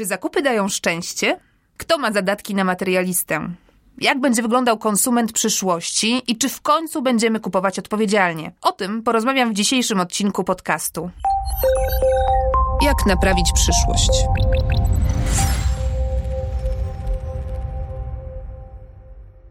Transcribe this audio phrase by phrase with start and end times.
[0.00, 1.40] Czy zakupy dają szczęście?
[1.76, 3.50] Kto ma zadatki na materialistę?
[3.98, 8.52] Jak będzie wyglądał konsument przyszłości i czy w końcu będziemy kupować odpowiedzialnie?
[8.60, 11.10] O tym porozmawiam w dzisiejszym odcinku podcastu.
[12.82, 14.10] Jak naprawić przyszłość?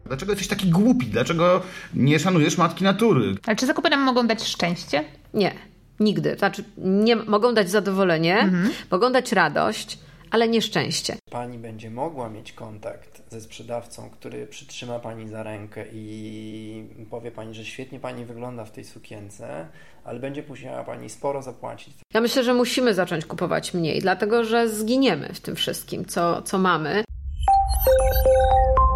[0.04, 1.06] Dlaczego jesteś taki głupi?
[1.06, 1.62] Dlaczego
[1.94, 3.34] nie szanujesz matki natury?
[3.46, 5.04] Ale czy zakupy nam mogą dać szczęście?
[5.34, 5.54] Nie,
[6.00, 6.36] nigdy.
[6.38, 8.70] Znaczy, nie, mogą dać zadowolenie, mhm.
[8.90, 9.98] mogą dać radość,
[10.30, 11.16] ale nie szczęście.
[11.30, 17.54] Pani będzie mogła mieć kontakt ze sprzedawcą, który przytrzyma pani za rękę i powie pani,
[17.54, 19.66] że świetnie pani wygląda w tej sukience,
[20.04, 21.94] ale będzie musiała pani sporo zapłacić.
[22.14, 26.58] Ja myślę, że musimy zacząć kupować mniej, dlatego że zginiemy w tym wszystkim, co, co
[26.58, 27.04] mamy.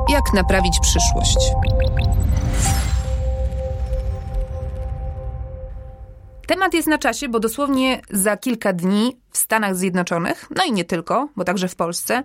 [0.08, 1.38] Jak naprawić przyszłość?
[6.46, 10.84] Temat jest na czasie, bo dosłownie za kilka dni w Stanach Zjednoczonych, no i nie
[10.84, 12.22] tylko, bo także w Polsce,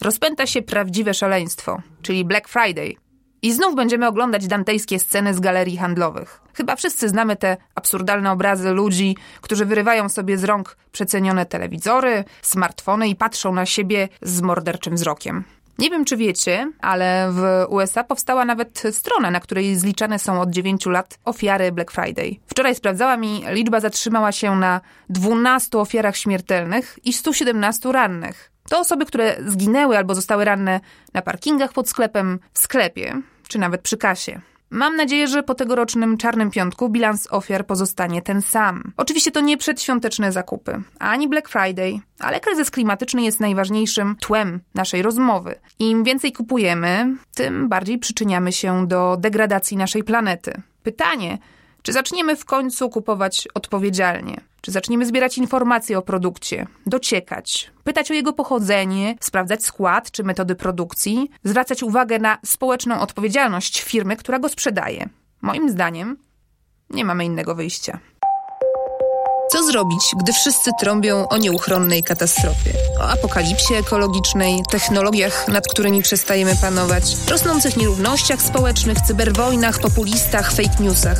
[0.00, 2.96] rozpęta się prawdziwe szaleństwo, czyli Black Friday.
[3.42, 6.40] I znów będziemy oglądać dantejskie sceny z galerii handlowych.
[6.54, 13.08] Chyba wszyscy znamy te absurdalne obrazy ludzi, którzy wyrywają sobie z rąk przecenione telewizory, smartfony
[13.08, 15.44] i patrzą na siebie z morderczym wzrokiem.
[15.80, 20.50] Nie wiem, czy wiecie, ale w USA powstała nawet strona, na której zliczane są od
[20.50, 22.36] 9 lat ofiary Black Friday.
[22.46, 28.52] Wczoraj sprawdzałam i liczba zatrzymała się na 12 ofiarach śmiertelnych i 117 rannych.
[28.68, 30.80] To osoby, które zginęły albo zostały ranne
[31.14, 34.40] na parkingach pod sklepem, w sklepie, czy nawet przy kasie.
[34.70, 38.92] Mam nadzieję, że po tegorocznym Czarnym Piątku bilans ofiar pozostanie ten sam.
[38.96, 45.02] Oczywiście to nie przedświąteczne zakupy, ani Black Friday, ale kryzys klimatyczny jest najważniejszym tłem naszej
[45.02, 45.54] rozmowy.
[45.78, 50.62] Im więcej kupujemy, tym bardziej przyczyniamy się do degradacji naszej planety.
[50.82, 51.38] Pytanie,
[51.82, 54.40] czy zaczniemy w końcu kupować odpowiedzialnie?
[54.60, 60.54] Czy zaczniemy zbierać informacje o produkcie, dociekać, pytać o jego pochodzenie, sprawdzać skład czy metody
[60.54, 65.08] produkcji, zwracać uwagę na społeczną odpowiedzialność firmy, która go sprzedaje?
[65.42, 66.16] Moim zdaniem
[66.90, 67.98] nie mamy innego wyjścia.
[69.52, 72.72] Co zrobić, gdy wszyscy trąbią o nieuchronnej katastrofie?
[73.00, 81.18] O apokalipsie ekologicznej, technologiach, nad którymi przestajemy panować, rosnących nierównościach społecznych, cyberwojnach, populistach, fake newsach.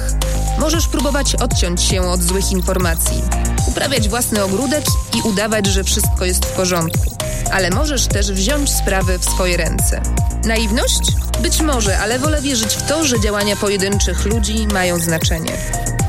[0.59, 3.23] Możesz próbować odciąć się od złych informacji,
[3.71, 4.85] uprawiać własny ogródek
[5.19, 7.17] i udawać, że wszystko jest w porządku.
[7.53, 10.03] Ale możesz też wziąć sprawy w swoje ręce.
[10.45, 11.01] Naiwność?
[11.43, 15.53] Być może, ale wolę wierzyć w to, że działania pojedynczych ludzi mają znaczenie.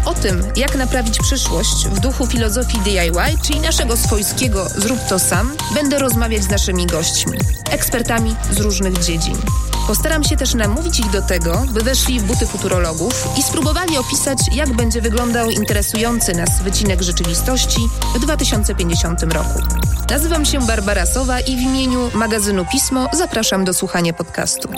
[0.05, 5.53] O tym, jak naprawić przyszłość w duchu filozofii DIY, czyli naszego swojskiego zrób to sam,
[5.73, 7.37] będę rozmawiać z naszymi gośćmi,
[7.71, 9.37] ekspertami z różnych dziedzin.
[9.87, 14.37] Postaram się też namówić ich do tego, by weszli w buty futurologów i spróbowali opisać,
[14.51, 19.59] jak będzie wyglądał interesujący nas wycinek rzeczywistości w 2050 roku.
[20.09, 24.69] Nazywam się Barbara Sowa i w imieniu magazynu Pismo zapraszam do słuchania podcastu.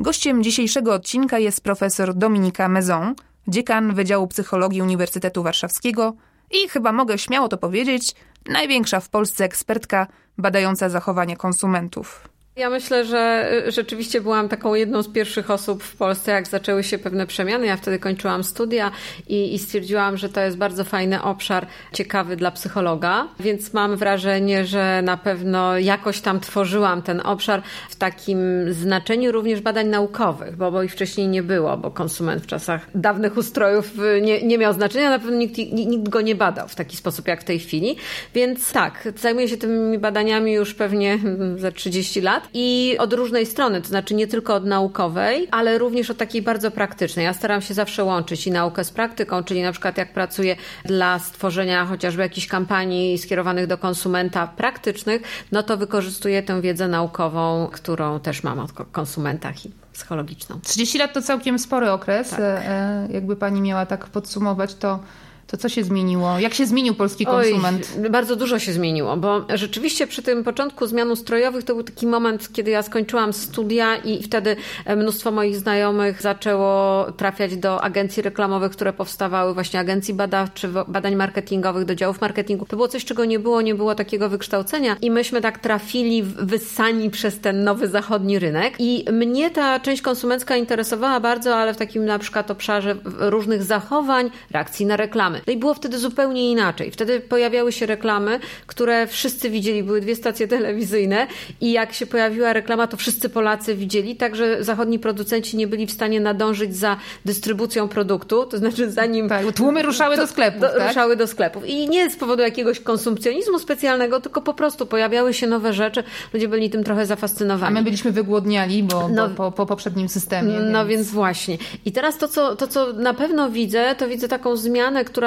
[0.00, 3.14] Gościem dzisiejszego odcinka jest profesor Dominika Mezon,
[3.48, 6.14] dziekan Wydziału Psychologii Uniwersytetu Warszawskiego
[6.50, 8.14] i chyba mogę śmiało to powiedzieć,
[8.46, 10.06] największa w Polsce ekspertka
[10.38, 12.28] badająca zachowanie konsumentów.
[12.56, 16.84] Ja myślę, że y, rzeczywiście byłam taką jedną z pierwszych osób w Polsce, jak zaczęły
[16.84, 17.66] się pewne przemiany.
[17.66, 18.90] Ja wtedy kończyłam studia
[19.28, 24.64] i, i, stwierdziłam, że to jest bardzo fajny obszar, ciekawy dla psychologa, więc mam wrażenie,
[24.64, 28.38] że na pewno jakoś tam tworzyłam ten obszar w takim
[28.72, 33.36] znaczeniu również badań naukowych, bo, bo ich wcześniej nie było, bo konsument w czasach dawnych
[33.36, 36.96] ustrojów y, nie, nie miał znaczenia, na pewno nikt, nikt go nie badał w taki
[36.96, 37.96] sposób jak w tej chwili.
[38.34, 43.46] Więc tak, zajmuję się tymi badaniami już pewnie mm, za 30 lat i od różnej
[43.46, 47.24] strony, to znaczy nie tylko od naukowej, ale również od takiej bardzo praktycznej.
[47.24, 51.18] Ja staram się zawsze łączyć i naukę z praktyką, czyli na przykład jak pracuję dla
[51.18, 58.20] stworzenia chociażby jakichś kampanii skierowanych do konsumenta praktycznych, no to wykorzystuję tę wiedzę naukową, którą
[58.20, 60.60] też mam o konsumentach i psychologiczną.
[60.60, 62.30] 30 lat to całkiem spory okres.
[62.30, 62.40] Tak.
[62.40, 64.98] E, jakby pani miała tak podsumować, to
[65.46, 66.38] to co się zmieniło?
[66.38, 67.92] Jak się zmienił polski konsument?
[68.02, 72.06] Oj, bardzo dużo się zmieniło, bo rzeczywiście przy tym początku zmian ustrojowych to był taki
[72.06, 78.22] moment, kiedy ja skończyłam studia i wtedy e, mnóstwo moich znajomych zaczęło trafiać do agencji
[78.22, 82.66] reklamowych, które powstawały, właśnie agencji badawczych, badań marketingowych, do działów marketingu.
[82.66, 87.10] To było coś, czego nie było, nie było takiego wykształcenia i myśmy tak trafili wyssani
[87.10, 92.04] przez ten nowy zachodni rynek i mnie ta część konsumencka interesowała bardzo, ale w takim
[92.04, 95.42] na przykład obszarze różnych zachowań, reakcji na reklamy reklamy.
[95.46, 96.90] No i było wtedy zupełnie inaczej.
[96.90, 101.26] Wtedy pojawiały się reklamy, które wszyscy widzieli, były dwie stacje telewizyjne
[101.60, 105.92] i jak się pojawiła reklama, to wszyscy Polacy widzieli, także zachodni producenci nie byli w
[105.92, 109.28] stanie nadążyć za dystrybucją produktu, to znaczy zanim...
[109.28, 110.88] Tak, tłumy ruszały do sklepów, do, tak?
[110.88, 111.68] Ruszały do sklepów.
[111.68, 116.48] I nie z powodu jakiegoś konsumpcjonizmu specjalnego, tylko po prostu pojawiały się nowe rzeczy, ludzie
[116.48, 117.76] byli tym trochę zafascynowani.
[117.76, 120.58] A my byliśmy wygłodniali, bo, no, bo po, po, poprzednim systemie.
[120.58, 120.96] No więc...
[120.96, 121.58] więc właśnie.
[121.84, 125.25] I teraz to co, to, co na pewno widzę, to widzę taką zmianę, która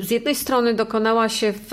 [0.00, 1.72] z jednej strony dokonała się w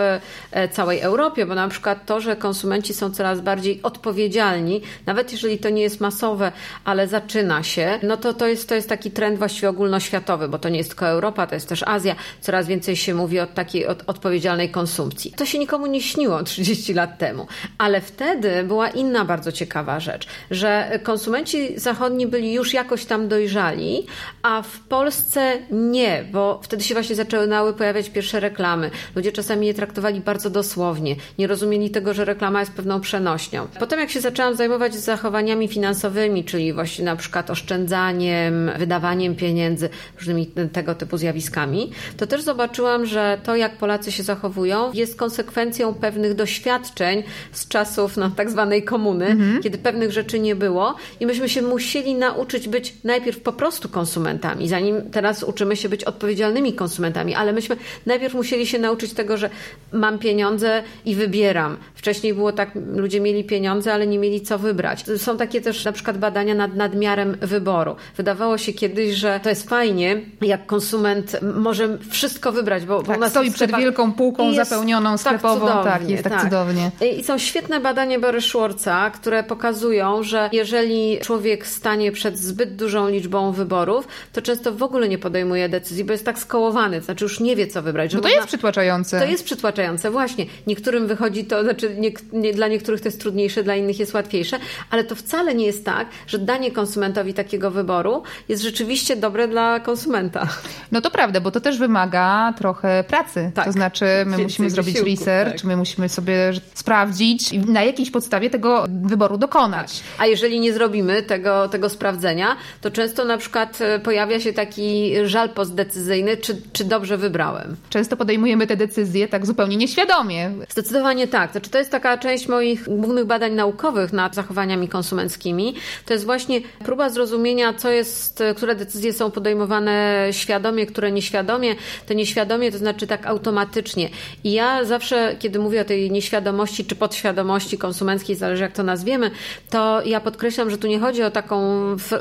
[0.51, 5.57] e, całej Europie, bo na przykład to, że konsumenci są coraz bardziej odpowiedzialni, nawet jeżeli
[5.57, 6.51] to nie jest masowe,
[6.85, 10.69] ale zaczyna się, no to to jest, to jest taki trend właściwie ogólnoświatowy, bo to
[10.69, 12.15] nie jest tylko Europa, to jest też Azja.
[12.41, 15.31] Coraz więcej się mówi o takiej od, odpowiedzialnej konsumpcji.
[15.31, 20.27] To się nikomu nie śniło 30 lat temu, ale wtedy była inna bardzo ciekawa rzecz,
[20.51, 24.05] że konsumenci zachodni byli już jakoś tam dojrzali,
[24.41, 27.46] a w Polsce nie, bo wtedy się właśnie zaczęły
[27.77, 28.91] pojawiać pierwsze reklamy.
[29.15, 33.67] Ludzie czasami je traktowali bardzo dosłownie, nie rozumieli tego, że reklama jest pewną przenośnią.
[33.79, 40.47] Potem jak się zaczęłam zajmować zachowaniami finansowymi, czyli właśnie na przykład oszczędzaniem, wydawaniem pieniędzy, różnymi
[40.73, 46.33] tego typu zjawiskami, to też zobaczyłam, że to jak Polacy się zachowują jest konsekwencją pewnych
[46.33, 49.63] doświadczeń z czasów no, tak zwanej komuny, mhm.
[49.63, 54.69] kiedy pewnych rzeczy nie było i myśmy się musieli nauczyć być najpierw po prostu konsumentami,
[54.69, 59.49] zanim teraz uczymy się być odpowiedzialnymi konsumentami, ale myśmy najpierw musieli się nauczyć tego, że
[59.91, 61.77] mam pieniądze i wybieram.
[61.95, 65.05] Wcześniej było tak, ludzie mieli pieniądze, ale nie mieli co wybrać.
[65.17, 67.95] Są takie też na przykład badania nad nadmiarem wyboru.
[68.17, 73.51] Wydawało się kiedyś, że to jest fajnie, jak konsument może wszystko wybrać, bo, tak, stoi
[73.51, 76.91] przed wielką półką zapełnioną tak sklepową, tak, tak, jest tak, tak, cudownie.
[77.17, 83.09] I są świetne badania Bory Schwartza, które pokazują, że jeżeli człowiek stanie przed zbyt dużą
[83.09, 87.39] liczbą wyborów, to często w ogóle nie podejmuje decyzji, bo jest tak skołowany, znaczy już
[87.39, 88.11] nie wie, co wybrać.
[88.11, 88.37] Że no to można...
[88.37, 89.19] jest przytłaczające.
[89.19, 90.45] To jest przytłaczające, właśnie.
[90.67, 94.59] Niektórym wychodzi to, znaczy nie, nie, dla niektórych to jest trudniejsze, dla innych jest łatwiejsze,
[94.89, 99.79] ale to wcale nie jest tak, że danie konsumentowi takiego wyboru jest rzeczywiście dobre dla
[99.79, 100.47] konsumenta.
[100.91, 103.51] No to prawda, bo to też wymaga trochę pracy.
[103.55, 103.65] Tak.
[103.65, 105.63] To znaczy my Więcej musimy zrobić wysiłku, research, tak.
[105.63, 109.99] my musimy sobie sprawdzić i na jakiejś podstawie tego wyboru dokonać.
[109.99, 110.21] Tak.
[110.21, 115.13] A jeżeli nie zrobimy tego, tego sprawdzenia, to często na przykład e, pojawia się taki
[115.25, 117.75] żal postdecyzyjny, czy, czy dobrze wybrałem.
[117.89, 120.51] Często podejmujemy te decyzje tak zupełnie nieświadomie.
[120.69, 121.51] Zdecydowanie tak.
[121.51, 125.75] Znaczy, to jest taka część moich głównych badań naukowych nad zachowaniami konsumenckimi.
[126.05, 131.75] To jest właśnie próba zrozumienia, co jest, które decyzje są podejmowane świadomie, które nieświadomie.
[132.07, 134.09] To nieświadomie to znaczy tak automatycznie.
[134.43, 139.31] I ja zawsze, kiedy mówię o tej nieświadomości czy podświadomości konsumenckiej, zależy jak to nazwiemy,
[139.69, 141.57] to ja podkreślam, że tu nie chodzi o taką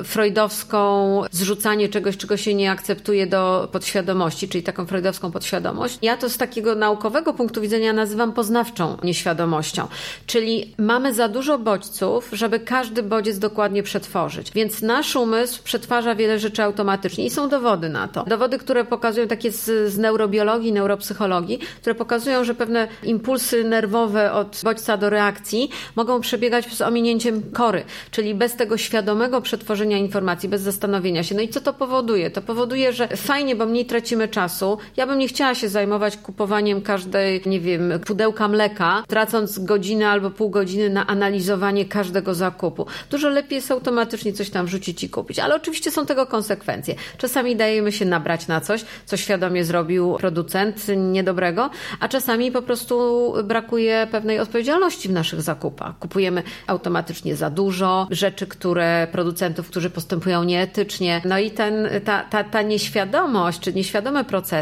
[0.04, 5.98] freudowską zrzucanie czegoś, czego się nie akceptuje do podświadomości, czyli taką freudowską podświadomość.
[6.02, 9.88] Ja to z takiego naukowego punktu widzenia nazywam poznawczą nieświadomością.
[10.26, 14.50] Czyli mamy za dużo bodźców, żeby każdy bodziec dokładnie przetworzyć.
[14.54, 18.24] Więc nasz umysł przetwarza wiele rzeczy automatycznie i są dowody na to.
[18.24, 24.60] Dowody, które pokazują takie z, z neurobiologii, neuropsychologii, które pokazują, że pewne impulsy nerwowe od
[24.64, 30.62] bodźca do reakcji mogą przebiegać z ominięciem kory, czyli bez tego świadomego przetworzenia informacji, bez
[30.62, 31.34] zastanowienia się.
[31.34, 32.30] No i co to powoduje?
[32.30, 34.75] To powoduje, że fajnie, bo mniej tracimy czasu.
[34.96, 40.30] Ja bym nie chciała się zajmować kupowaniem każdej, nie wiem, pudełka mleka, tracąc godzinę albo
[40.30, 42.86] pół godziny na analizowanie każdego zakupu.
[43.10, 45.38] Dużo lepiej jest automatycznie coś tam wrzucić i kupić.
[45.38, 46.94] Ale oczywiście są tego konsekwencje.
[47.18, 51.70] Czasami dajemy się nabrać na coś, co świadomie zrobił producent niedobrego,
[52.00, 55.98] a czasami po prostu brakuje pewnej odpowiedzialności w naszych zakupach.
[55.98, 61.22] Kupujemy automatycznie za dużo rzeczy, które producentów, którzy postępują nieetycznie.
[61.24, 64.55] No i ten, ta, ta, ta nieświadomość, czy nieświadome procesy,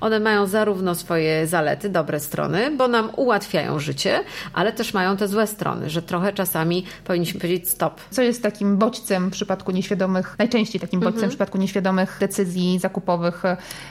[0.00, 4.20] one mają zarówno swoje zalety, dobre strony, bo nam ułatwiają życie,
[4.52, 8.00] ale też mają te złe strony, że trochę czasami powinniśmy powiedzieć stop.
[8.10, 11.30] Co jest takim bodźcem w przypadku nieświadomych, najczęściej takim bodźcem mhm.
[11.30, 13.42] w przypadku nieświadomych decyzji zakupowych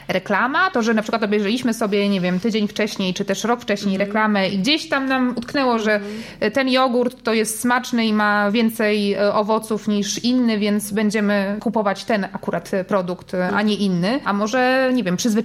[0.07, 0.71] reklama?
[0.71, 4.07] To, że na przykład obejrzeliśmy sobie, nie wiem, tydzień wcześniej, czy też rok wcześniej mhm.
[4.07, 6.51] reklamę i gdzieś tam nam utknęło, że mhm.
[6.51, 12.05] ten jogurt to jest smaczny i ma więcej e, owoców niż inny, więc będziemy kupować
[12.05, 14.19] ten akurat produkt, a nie inny.
[14.25, 15.36] A może, nie wiem, przyzwyczajenie,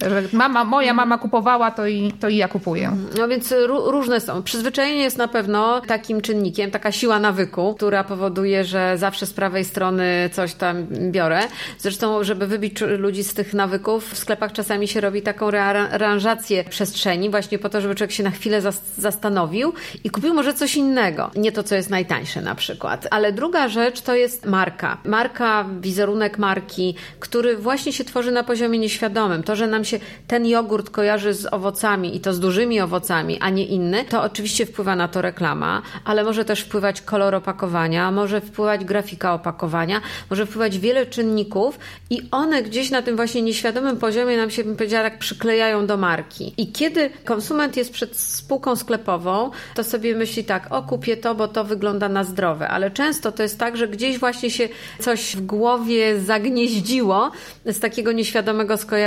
[0.00, 2.96] że mama, moja mama kupowała, to i, to i ja kupuję.
[3.18, 4.42] No więc różne są.
[4.42, 9.64] Przyzwyczajenie jest na pewno takim czynnikiem, taka siła nawyku, która powoduje, że zawsze z prawej
[9.64, 11.40] strony coś tam biorę.
[11.78, 17.30] Zresztą, żeby wybić ludzi z tych nawyków, w sklepach czasami się robi taką rearanżację przestrzeni,
[17.30, 18.60] właśnie po to, żeby człowiek się na chwilę
[18.98, 19.72] zastanowił
[20.04, 21.30] i kupił może coś innego.
[21.36, 23.06] Nie to, co jest najtańsze na przykład.
[23.10, 24.98] Ale druga rzecz to jest marka.
[25.04, 30.00] Marka, wizerunek marki, który właśnie się tworzy na poziomie nieświadomym nieświadomym, to, że nam się
[30.26, 34.66] ten jogurt kojarzy z owocami i to z dużymi owocami, a nie inny, to oczywiście
[34.66, 40.46] wpływa na to reklama, ale może też wpływać kolor opakowania, może wpływać grafika opakowania, może
[40.46, 41.78] wpływać wiele czynników
[42.10, 45.96] i one gdzieś na tym właśnie nieświadomym poziomie nam się, bym powiedziała, tak przyklejają do
[45.96, 46.54] marki.
[46.56, 51.48] I kiedy konsument jest przed spółką sklepową, to sobie myśli tak, o kupię to, bo
[51.48, 54.68] to wygląda na zdrowe, ale często to jest tak, że gdzieś właśnie się
[55.00, 57.30] coś w głowie zagnieździło
[57.64, 59.05] z takiego nieświadomego skojarzenia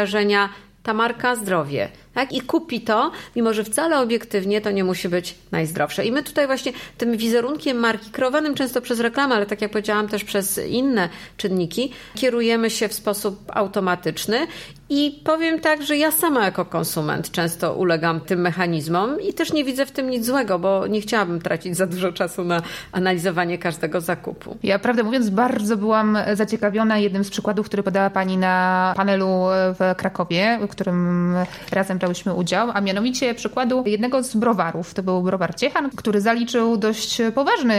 [0.83, 1.89] ta marka zdrowie
[2.19, 2.33] tak?
[2.33, 6.05] I kupi to, mimo że wcale obiektywnie to nie musi być najzdrowsze.
[6.05, 10.07] I my tutaj właśnie tym wizerunkiem marki, kreowanym często przez reklamę, ale tak jak powiedziałam
[10.07, 14.47] też przez inne czynniki, kierujemy się w sposób automatyczny
[14.89, 19.63] i powiem tak, że ja sama jako konsument często ulegam tym mechanizmom i też nie
[19.63, 24.01] widzę w tym nic złego, bo nie chciałabym tracić za dużo czasu na analizowanie każdego
[24.01, 24.57] zakupu.
[24.63, 29.95] Ja prawdę mówiąc bardzo byłam zaciekawiona jednym z przykładów, który podała Pani na panelu w
[29.97, 31.35] Krakowie, w którym
[31.71, 34.93] razem brałyśmy udział, a mianowicie przykładu jednego z browarów.
[34.93, 37.75] To był browar Ciechan, który zaliczył dość poważny,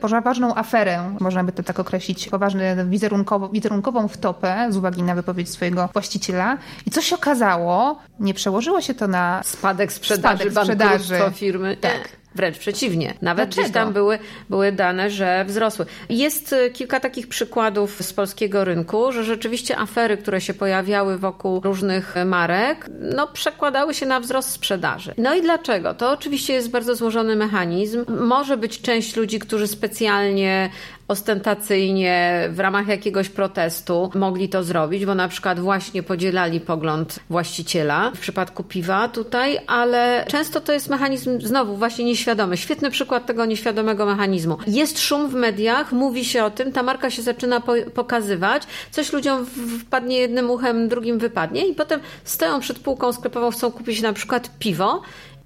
[0.00, 5.50] poważną aferę, można by to tak określić, poważny wizerunkowo, wizerunkową wtopę z uwagi na wypowiedź
[5.50, 6.53] swojego właściciela.
[6.86, 11.16] I co się okazało, nie przełożyło się to na spadek sprzedaży, spadek sprzedaży.
[11.34, 11.76] firmy.
[11.76, 12.08] Tak.
[12.34, 13.14] Wręcz przeciwnie.
[13.22, 13.62] Nawet Dlaczego?
[13.62, 14.18] gdzieś tam były,
[14.50, 15.86] były dane, że wzrosły.
[16.08, 21.60] Jest y, kilka takich przykładów z polskiego rynku, że rzeczywiście afery, które się pojawiały wokół
[21.60, 25.14] różnych marek, no przekładały się na wzrost sprzedaży.
[25.18, 25.94] No i dlaczego?
[25.94, 28.04] To oczywiście jest bardzo złożony mechanizm.
[28.20, 30.70] Może być część ludzi, którzy specjalnie
[31.08, 38.12] ostentacyjnie w ramach jakiegoś protestu mogli to zrobić, bo na przykład właśnie podzielali pogląd właściciela
[38.14, 42.56] w przypadku piwa tutaj, ale często to jest mechanizm znowu właśnie nieświadomy.
[42.56, 44.58] Świetny przykład tego nieświadomego mechanizmu.
[44.66, 49.12] Jest szum w mediach, mówi się o tym, ta marka się zaczyna po pokazywać, coś
[49.12, 49.46] ludziom
[49.80, 54.50] wpadnie jednym uchem, drugim wypadnie i potem stoją przed półką sklepową, chcą kupić na przykład
[54.58, 55.02] piwo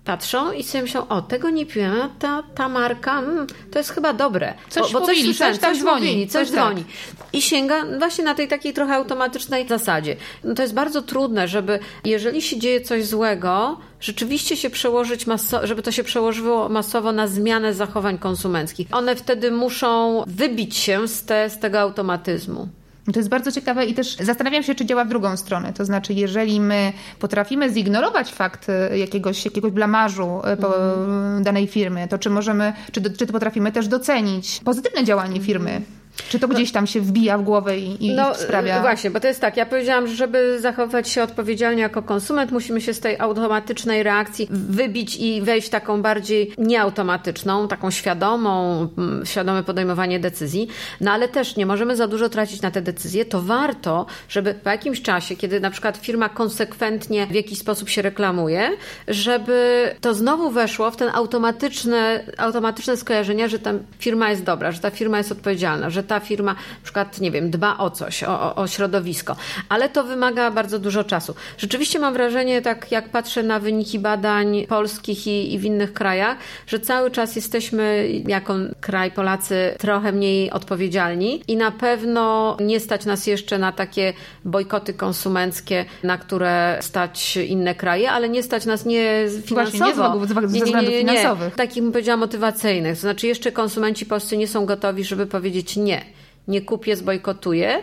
[0.09, 4.13] patrzą i sobie myślą, o, tego nie piłem, ta, ta marka, mm, to jest chyba
[4.13, 4.55] dobre.
[4.69, 6.07] Coś bo, bo mówili, coś, coś, coś dzwoni.
[6.07, 6.85] Mówili, coś, coś dzwoni.
[6.85, 7.27] Tak.
[7.33, 10.17] I sięga właśnie na tej takiej trochę automatycznej zasadzie.
[10.45, 15.27] No to jest bardzo trudne, żeby jeżeli się dzieje coś złego, rzeczywiście się przełożyć,
[15.63, 18.89] żeby to się przełożyło masowo na zmianę zachowań konsumenckich.
[18.93, 22.69] One wtedy muszą wybić się z, te, z tego automatyzmu.
[23.13, 25.73] To jest bardzo ciekawe i też zastanawiam się, czy działa w drugą stronę.
[25.73, 31.43] To znaczy, jeżeli my potrafimy zignorować fakt e, jakiegoś, jakiegoś blamażu e, mm.
[31.43, 35.81] danej firmy, to czy możemy, czy, czy potrafimy też docenić pozytywne działanie firmy?
[36.29, 38.81] Czy to gdzieś tam się wbija w głowę i, i no, sprawia...
[38.81, 42.81] Właśnie, bo to jest tak, ja powiedziałam, że żeby zachować się odpowiedzialnie jako konsument, musimy
[42.81, 49.27] się z tej automatycznej reakcji wybić i wejść w taką bardziej nieautomatyczną, taką świadomą, mm,
[49.27, 50.69] świadome podejmowanie decyzji,
[51.01, 54.71] no ale też nie możemy za dużo tracić na te decyzje, to warto, żeby po
[54.71, 58.71] jakimś czasie, kiedy na przykład firma konsekwentnie w jakiś sposób się reklamuje,
[59.09, 64.81] żeby to znowu weszło w ten automatyczne, automatyczne skojarzenia, że ta firma jest dobra, że
[64.81, 68.55] ta firma jest odpowiedzialna, że ta firma na przykład, nie wiem, dba o coś, o,
[68.55, 69.37] o środowisko,
[69.69, 71.35] ale to wymaga bardzo dużo czasu.
[71.59, 76.37] Rzeczywiście mam wrażenie, tak jak patrzę na wyniki badań polskich i, i w innych krajach,
[76.67, 83.07] że cały czas jesteśmy jako kraj Polacy trochę mniej odpowiedzialni i na pewno nie stać
[83.07, 84.13] nas jeszcze na takie
[84.45, 90.19] bojkoty konsumenckie, na które stać inne kraje, ale nie stać nas nie finansowo.
[90.19, 91.55] Właśnie, nie z względów finansowych.
[91.55, 92.95] Takich, bym powiedziała, motywacyjnych.
[92.95, 96.07] To znaczy jeszcze konsumenci polscy nie są gotowi, żeby powiedzieć nie it
[96.49, 97.83] nie kupię, zbojkotuję,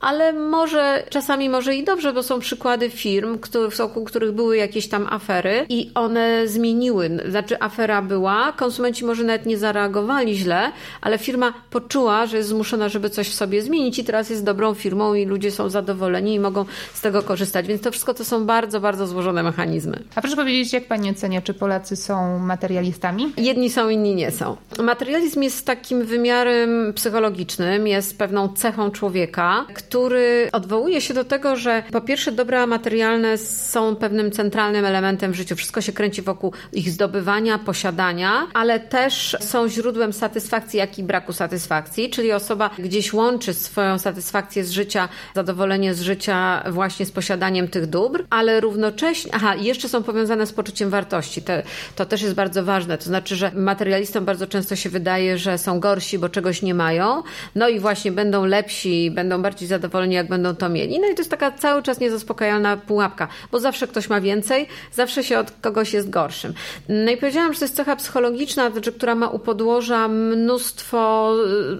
[0.00, 3.38] ale może czasami może i dobrze, bo są przykłady firm,
[3.70, 7.10] w wokół których były jakieś tam afery i one zmieniły.
[7.28, 12.88] Znaczy afera była, konsumenci może nawet nie zareagowali źle, ale firma poczuła, że jest zmuszona,
[12.88, 16.40] żeby coś w sobie zmienić i teraz jest dobrą firmą i ludzie są zadowoleni i
[16.40, 16.64] mogą
[16.94, 17.66] z tego korzystać.
[17.66, 20.02] Więc to wszystko to są bardzo, bardzo złożone mechanizmy.
[20.14, 23.32] A proszę powiedzieć, jak pani ocenia, czy Polacy są materialistami?
[23.36, 24.56] Jedni są, inni nie są.
[24.82, 31.82] Materializm jest takim wymiarem psychologicznym, jest pewną cechą człowieka, który odwołuje się do tego, że
[31.92, 35.56] po pierwsze dobra materialne są pewnym centralnym elementem w życiu.
[35.56, 41.32] Wszystko się kręci wokół ich zdobywania, posiadania, ale też są źródłem satysfakcji, jak i braku
[41.32, 47.68] satysfakcji, czyli osoba gdzieś łączy swoją satysfakcję z życia, zadowolenie z życia właśnie z posiadaniem
[47.68, 51.42] tych dóbr, ale równocześnie, aha, jeszcze są powiązane z poczuciem wartości.
[51.42, 51.52] To,
[51.96, 52.98] to też jest bardzo ważne.
[52.98, 57.22] To znaczy, że materialistom bardzo często się wydaje, że są gorsi, bo czegoś nie mają.
[57.54, 61.00] No i właśnie właśnie będą lepsi, będą bardziej zadowoleni, jak będą to mieli.
[61.00, 65.24] No i to jest taka cały czas niezaspokajalna pułapka, bo zawsze ktoś ma więcej, zawsze
[65.24, 66.54] się od kogoś jest gorszym.
[66.88, 71.32] No i powiedziałam, że to jest cecha psychologiczna, znaczy, która ma u podłoża mnóstwo,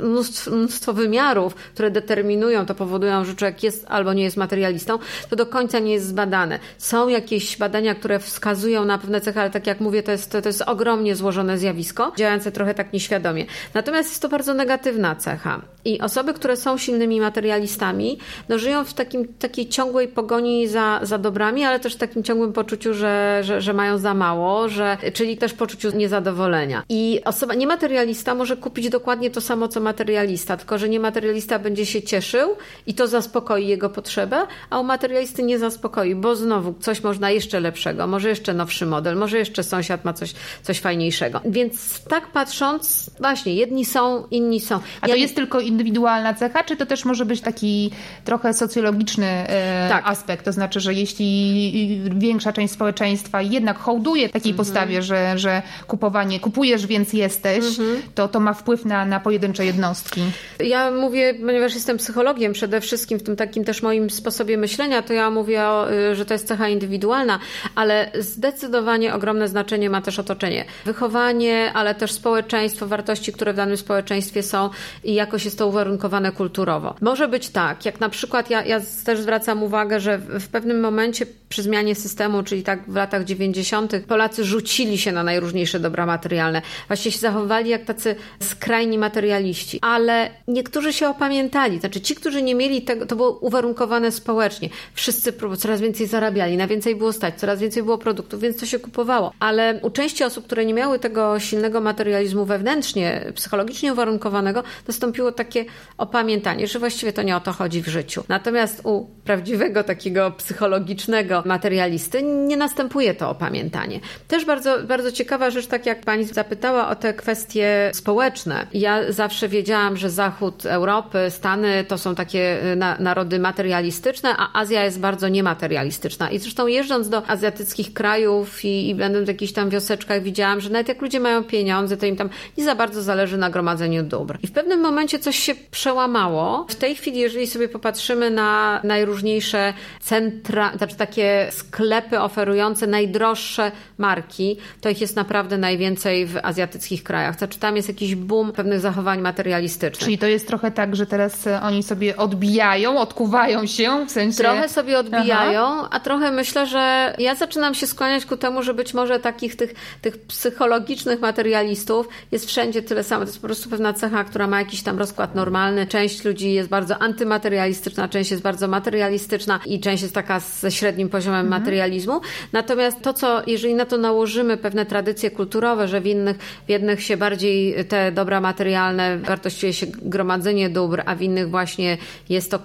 [0.03, 4.99] mnóstwo, mnóstwo wymiarów, które determinują, to powodują, że człowiek jest albo nie jest materialistą,
[5.31, 6.59] to do końca nie jest zbadane.
[6.79, 10.43] Są jakieś badania, które wskazują na pewne cechy, ale tak jak mówię, to jest, to,
[10.43, 13.47] to jest ogromnie złożone zjawisko, działające trochę tak nieświadomie.
[13.75, 15.61] Natomiast jest to bardzo negatywna cecha.
[16.01, 18.19] Osoby, które są silnymi materialistami,
[18.49, 22.53] no żyją w takim, takiej ciągłej pogoni za, za dobrami, ale też w takim ciągłym
[22.53, 26.83] poczuciu, że, że, że mają za mało, że, czyli też poczuciu niezadowolenia.
[26.89, 32.03] I osoba niematerialista może kupić dokładnie to samo, co materialista, tylko że niematerialista będzie się
[32.03, 32.57] cieszył
[32.87, 37.61] i to zaspokoi jego potrzebę, a u materialisty nie zaspokoi, bo znowu coś można jeszcze
[37.61, 41.41] lepszego, może jeszcze nowszy model, może jeszcze sąsiad ma coś, coś fajniejszego.
[41.45, 44.81] Więc tak patrząc, właśnie, jedni są, inni są.
[45.01, 47.91] A to jest tylko indywidualna cecha, czy to też może być taki
[48.25, 50.07] trochę socjologiczny e, tak.
[50.07, 50.45] aspekt?
[50.45, 54.57] To znaczy, że jeśli większa część społeczeństwa jednak hołduje takiej mhm.
[54.57, 58.03] postawie, że, że kupowanie, kupujesz, więc jesteś, mhm.
[58.15, 60.21] to to ma wpływ na, na pojedyncze jednostki.
[60.61, 65.13] Ja mówię, ponieważ jestem psychologiem przede wszystkim w tym takim też moim sposobie myślenia, to
[65.13, 65.63] ja mówię,
[66.11, 67.39] y, że to jest cecha indywidualna,
[67.75, 70.65] ale zdecydowanie ogromne znaczenie ma też otoczenie.
[70.85, 74.71] Wychowanie, ale też społeczeństwo, wartości, które w danym społeczeństwie są
[75.05, 76.95] i jakoś jest to uwarunkowane kulturowo.
[77.01, 81.27] Może być tak, jak na przykład ja, ja też zwracam uwagę, że w pewnym momencie
[81.49, 86.63] przy zmianie systemu, czyli tak w latach 90., Polacy rzucili się na najróżniejsze dobra materialne.
[86.89, 89.79] Właśnie się zachowywali jak tacy skrajni materialiści.
[89.83, 91.79] Ale niektórzy się opamiętali.
[91.79, 94.69] Znaczy ci, którzy nie mieli tego, to było uwarunkowane społecznie.
[94.95, 98.79] Wszyscy coraz więcej zarabiali, na więcej było stać, coraz więcej było produktów, więc to się
[98.79, 99.33] kupowało.
[99.41, 105.60] Ale u części osób, które nie miały tego silnego materializmu wewnętrznie, psychologicznie uwarunkowanego, nastąpiło takie
[105.99, 108.25] opamiętanie, że właściwie to nie o to chodzi w życiu.
[108.29, 114.01] Natomiast u prawdziwego takiego psychologicznego materialisty nie następuje to opamiętanie.
[114.29, 118.67] Też bardzo, bardzo ciekawa rzecz, tak jak pani zapytała o te kwestie społeczne.
[118.75, 124.61] Ja zawsze wiedziałam, że Zachód Europy, Stany to są takie y, na, narody materialistyczne, a
[124.61, 126.31] Azja jest bardzo niematerialistyczna.
[126.31, 130.71] I zresztą jeżdżąc do azjatyckich krajów i, i będąc w jakichś tam wioseczkach, widziałam, że
[130.71, 134.39] nawet jak ludzie mają pieniądze, to im tam nie za bardzo zależy na gromadzeniu dóbr.
[134.43, 136.67] I w pewnym momencie coś się przełamało.
[136.69, 144.57] W tej chwili, jeżeli sobie popatrzymy na najróżniejsze centra, znaczy takie sklepy oferujące najdroższe marki,
[144.81, 147.39] to ich jest naprawdę najwięcej w azjatyckich krajach.
[147.39, 150.05] Znaczy tam jest jakiś boom pewnych zachowań materialistycznych.
[150.05, 154.39] Czyli to jest trochę tak, że teraz e, oni sobie odbijają, odkuwają się w sensie.
[154.39, 155.89] Trochę sobie odbijają, Aha.
[155.91, 159.75] a trochę myślę, że ja zaczynam się skłaniać ku temu, że być może takich tych,
[160.03, 163.21] tych psychologicznych materialistów jest wszędzie tyle samo.
[163.21, 165.87] To jest po prostu pewna cecha, która ma jakiś tam rozkład normalny.
[165.87, 171.09] Część ludzi jest bardzo antymaterialistyczna, część jest bardzo materialistyczna i część jest taka ze średnim
[171.09, 171.63] poziomem mhm.
[171.63, 172.21] materializmu.
[172.53, 177.03] Natomiast to, co jeżeli na to nałożymy pewne tradycje kulturowe, że w innych, w jednych
[177.03, 181.99] się bardziej te dobra materialne wartościuje się gromadzenie dóbr, a w innych właśnie
[182.29, 182.59] jest to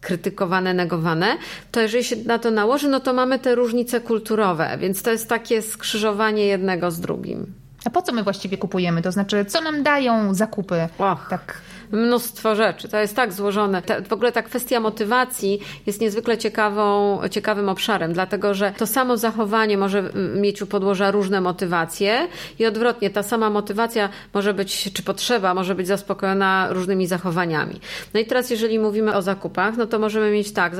[0.00, 1.36] krytykowane, negowane,
[1.70, 5.28] to jeżeli się na to nałoży, no to mamy te różnice kulturowe, więc to jest
[5.28, 7.52] takie skrzyżowanie jednego z drugim.
[7.84, 9.02] A po co my właściwie kupujemy?
[9.02, 10.88] To znaczy, co nam dają zakupy?
[10.98, 11.26] Och.
[11.30, 11.60] Tak
[11.92, 12.88] mnóstwo rzeczy.
[12.88, 13.82] To jest tak złożone.
[13.82, 19.16] Ta, w ogóle ta kwestia motywacji jest niezwykle ciekawą, ciekawym obszarem, dlatego że to samo
[19.16, 25.02] zachowanie może mieć u podłoża różne motywacje i odwrotnie, ta sama motywacja może być, czy
[25.02, 27.80] potrzeba może być zaspokojona różnymi zachowaniami.
[28.14, 30.72] No i teraz, jeżeli mówimy o zakupach, no to możemy mieć tak,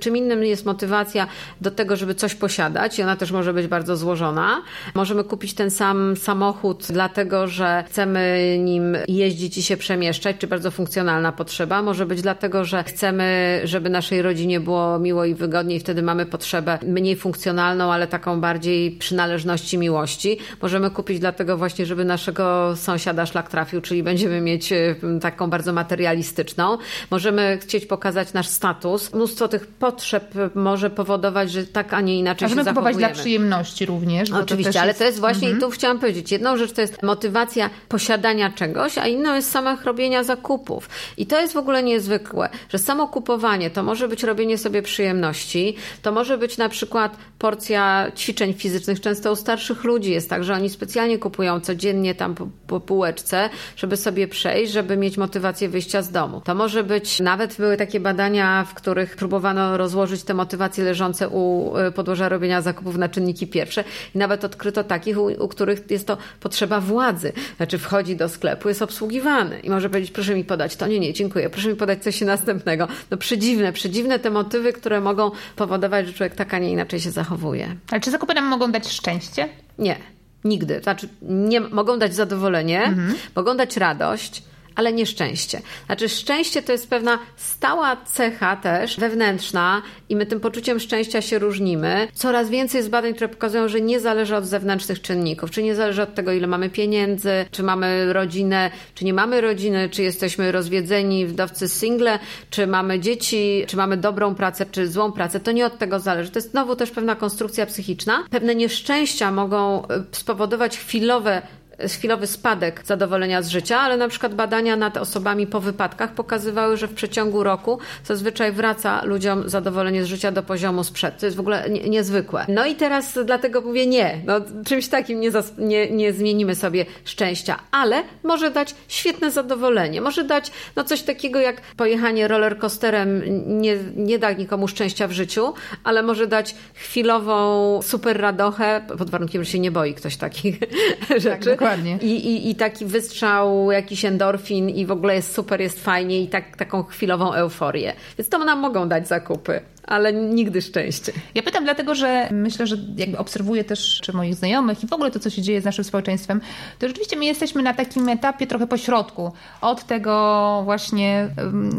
[0.00, 1.26] czym innym jest motywacja
[1.60, 4.62] do tego, żeby coś posiadać i ona też może być bardzo złożona.
[4.94, 10.70] Możemy kupić ten sam samochód, dlatego że chcemy nim jeździć i się przemieszczać, czy bardzo
[10.70, 11.82] funkcjonalna potrzeba.
[11.82, 16.78] Może być dlatego, że chcemy, żeby naszej rodzinie było miło i wygodniej, wtedy mamy potrzebę
[16.82, 20.38] mniej funkcjonalną, ale taką bardziej przynależności miłości.
[20.62, 25.72] Możemy kupić dlatego właśnie, żeby naszego sąsiada szlak trafił, czyli będziemy mieć e, taką bardzo
[25.72, 26.78] materialistyczną.
[27.10, 29.14] Możemy chcieć pokazać nasz status.
[29.14, 33.86] Mnóstwo tych potrzeb może powodować, że tak, a nie inaczej Możemy się kupować dla przyjemności
[33.86, 34.30] również.
[34.30, 34.98] Oczywiście, to ale jest...
[34.98, 35.58] to jest właśnie, mhm.
[35.58, 39.84] i tu chciałam powiedzieć, jedną rzecz to jest motywacja posiadania czegoś, a inną jest samych
[39.84, 40.88] robienia zakupów zakupów.
[41.16, 45.76] I to jest w ogóle niezwykłe, że samo kupowanie to może być robienie sobie przyjemności,
[46.02, 49.00] to może być na przykład porcja ćwiczeń fizycznych.
[49.00, 53.50] Często u starszych ludzi jest tak, że oni specjalnie kupują codziennie tam po, po półeczce,
[53.76, 56.40] żeby sobie przejść, żeby mieć motywację wyjścia z domu.
[56.44, 61.76] To może być, nawet były takie badania, w których próbowano rozłożyć te motywacje leżące u
[61.78, 66.06] y, podłoża robienia zakupów na czynniki pierwsze i nawet odkryto takich, u, u których jest
[66.06, 67.32] to potrzeba władzy.
[67.56, 71.12] Znaczy wchodzi do sklepu, jest obsługiwany i może powiedzieć, proszę mi podać to, nie, nie,
[71.12, 72.88] dziękuję, proszę mi podać coś następnego.
[73.10, 77.10] No przedziwne, przedziwne te motywy, które mogą powodować, że człowiek tak, a nie inaczej się
[77.10, 77.76] zachowuje.
[77.90, 79.48] Ale czy zakupy nam mogą dać szczęście?
[79.78, 79.96] Nie,
[80.44, 80.80] nigdy.
[80.82, 83.14] Znaczy, nie, mogą dać zadowolenie, mhm.
[83.36, 84.42] mogą dać radość,
[84.76, 85.60] ale nieszczęście.
[85.86, 91.38] Znaczy, szczęście to jest pewna stała cecha też wewnętrzna i my tym poczuciem szczęścia się
[91.38, 92.08] różnimy.
[92.12, 96.02] Coraz więcej jest badań, które pokazują, że nie zależy od zewnętrznych czynników, czy nie zależy
[96.02, 101.26] od tego, ile mamy pieniędzy, czy mamy rodzinę, czy nie mamy rodziny, czy jesteśmy rozwiedzeni,
[101.26, 102.18] wdowcy single,
[102.50, 105.40] czy mamy dzieci, czy mamy dobrą pracę, czy złą pracę.
[105.40, 106.30] To nie od tego zależy.
[106.30, 108.24] To jest znowu też pewna konstrukcja psychiczna.
[108.30, 111.42] Pewne nieszczęścia mogą e, spowodować chwilowe
[111.88, 116.88] chwilowy spadek zadowolenia z życia, ale na przykład badania nad osobami po wypadkach pokazywały, że
[116.88, 121.18] w przeciągu roku zazwyczaj wraca ludziom zadowolenie z życia do poziomu sprzed.
[121.18, 122.46] To jest w ogóle nie, niezwykłe.
[122.48, 124.20] No i teraz dlatego mówię nie.
[124.24, 130.00] No, czymś takim nie, nie, nie zmienimy sobie szczęścia, ale może dać świetne zadowolenie.
[130.00, 133.22] Może dać no, coś takiego jak pojechanie rollercoasterem
[133.60, 139.44] nie, nie da nikomu szczęścia w życiu, ale może dać chwilową super radochę, pod warunkiem,
[139.44, 140.58] że się nie boi ktoś takich
[141.08, 141.56] tak, rzeczy.
[141.66, 141.98] Dokładnie.
[142.02, 146.28] I, i, I taki wystrzał, jakiś endorfin i w ogóle jest super, jest fajnie i
[146.28, 147.92] tak, taką chwilową euforię.
[148.18, 151.12] Więc to nam mogą dać zakupy ale nigdy szczęście.
[151.34, 155.10] Ja pytam dlatego, że myślę, że jakby obserwuję też czy moich znajomych i w ogóle
[155.10, 156.40] to, co się dzieje z naszym społeczeństwem,
[156.78, 159.32] to rzeczywiście my jesteśmy na takim etapie trochę pośrodku.
[159.60, 161.28] Od tego właśnie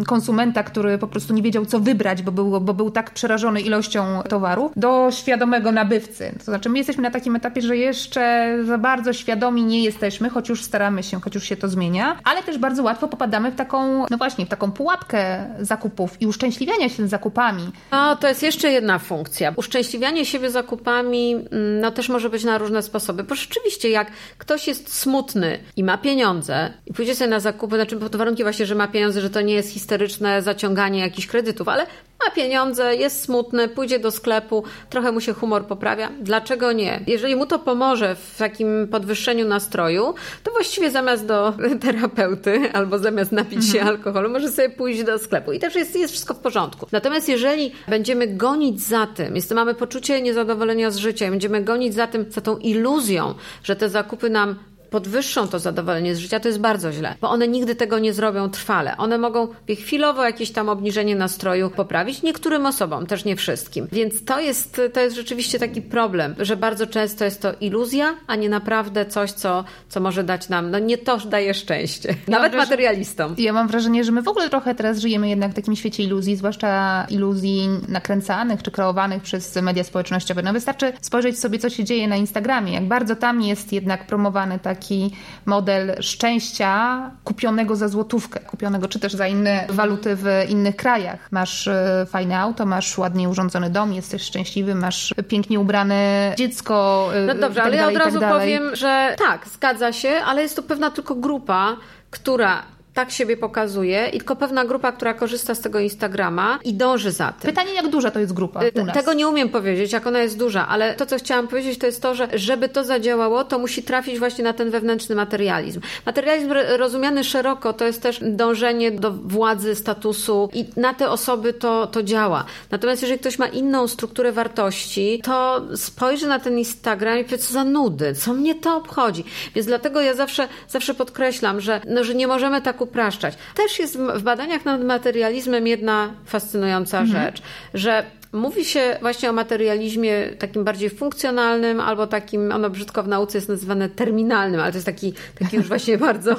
[0.08, 4.22] konsumenta, który po prostu nie wiedział, co wybrać, bo był, bo był tak przerażony ilością
[4.30, 6.32] towaru, do świadomego nabywcy.
[6.38, 10.50] To znaczy my jesteśmy na takim etapie, że jeszcze za bardzo świadomi nie jesteśmy, choć
[10.50, 14.06] już staramy się, choć już się to zmienia, ale też bardzo łatwo popadamy w taką,
[14.10, 17.72] no właśnie, w taką pułapkę zakupów i uszczęśliwiania się zakupami.
[17.98, 19.54] No, to jest jeszcze jedna funkcja.
[19.56, 23.24] Uszczęśliwianie siebie zakupami mm, no, też może być na różne sposoby.
[23.24, 27.98] Bo rzeczywiście, jak ktoś jest smutny i ma pieniądze i pójdzie sobie na zakupy, znaczy
[27.98, 31.86] pod warunkiem właśnie, że ma pieniądze, że to nie jest historyczne zaciąganie jakichś kredytów, ale
[32.26, 36.10] ma pieniądze, jest smutny, pójdzie do sklepu, trochę mu się humor poprawia.
[36.22, 37.00] Dlaczego nie?
[37.08, 43.32] Jeżeli mu to pomoże w takim podwyższeniu nastroju, to właściwie zamiast do terapeuty albo zamiast
[43.32, 43.96] napić się mhm.
[43.96, 45.52] alkoholu, może sobie pójść do sklepu.
[45.52, 46.88] I też jest, jest wszystko w porządku.
[46.92, 52.08] Natomiast jeżeli będziemy gonić za tym, jest, mamy poczucie niezadowolenia z życia, będziemy gonić za
[52.08, 54.56] tym, za tą iluzją, że te zakupy nam
[54.90, 58.50] podwyższą to zadowolenie z życia, to jest bardzo źle, bo one nigdy tego nie zrobią
[58.50, 58.98] trwale.
[58.98, 59.48] One mogą
[59.80, 63.88] chwilowo jakieś tam obniżenie nastroju poprawić niektórym osobom, też nie wszystkim.
[63.92, 68.36] Więc to jest, to jest rzeczywiście taki problem, że bardzo często jest to iluzja, a
[68.36, 72.56] nie naprawdę coś, co, co może dać nam, no nie to daje szczęście, ja nawet
[72.56, 73.36] materialistom.
[73.38, 76.36] Ja mam wrażenie, że my w ogóle trochę teraz żyjemy jednak w takim świecie iluzji,
[76.36, 80.42] zwłaszcza iluzji nakręcanych czy kreowanych przez media społecznościowe.
[80.42, 84.60] No wystarczy spojrzeć sobie, co się dzieje na Instagramie, jak bardzo tam jest jednak promowany
[84.60, 85.12] tak taki
[85.46, 91.32] model szczęścia kupionego za złotówkę, kupionego czy też za inne waluty w innych krajach.
[91.32, 97.10] Masz e, fajne auto, masz ładnie urządzony dom, jesteś szczęśliwy, masz pięknie ubrane dziecko.
[97.14, 100.10] E, no dobrze, tak ale ja od tak razu tak powiem, że tak, zgadza się,
[100.10, 101.76] ale jest to pewna tylko grupa,
[102.12, 102.64] która
[102.98, 107.32] tak siebie pokazuje i tylko pewna grupa, która korzysta z tego Instagrama i dąży za
[107.32, 107.50] tym.
[107.52, 108.62] Pytanie, jak duża to jest grupa?
[108.94, 112.02] Tego nie umiem powiedzieć, jak ona jest duża, ale to, co chciałam powiedzieć, to jest
[112.02, 115.82] to, że żeby to zadziałało, to musi trafić właśnie na ten wewnętrzny materializm.
[116.06, 121.88] Materializm rozumiany szeroko to jest też dążenie do władzy, statusu i na te osoby to,
[121.88, 122.46] to działa.
[122.72, 127.54] Natomiast jeżeli ktoś ma inną strukturę wartości, to spojrzy na ten Instagram i powie, co
[127.54, 129.24] za nudy, co mnie to obchodzi.
[129.56, 133.38] Więc dlatego ja zawsze, zawsze podkreślam, że, no, że nie możemy tak upraszczać.
[133.56, 137.24] Też jest w badaniach nad materializmem jedna fascynująca mhm.
[137.26, 137.42] rzecz,
[137.74, 138.04] że
[138.38, 143.50] Mówi się właśnie o materializmie takim bardziej funkcjonalnym, albo takim, ono brzydko w nauce jest
[143.50, 146.36] nazywane terminalnym, ale to jest taki, taki już właśnie bardzo,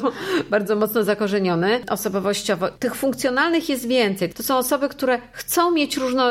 [0.50, 2.68] bardzo mocno zakorzeniony osobowościowo.
[2.68, 4.30] Tych funkcjonalnych jest więcej.
[4.30, 6.30] To są osoby, które chcą mieć różno,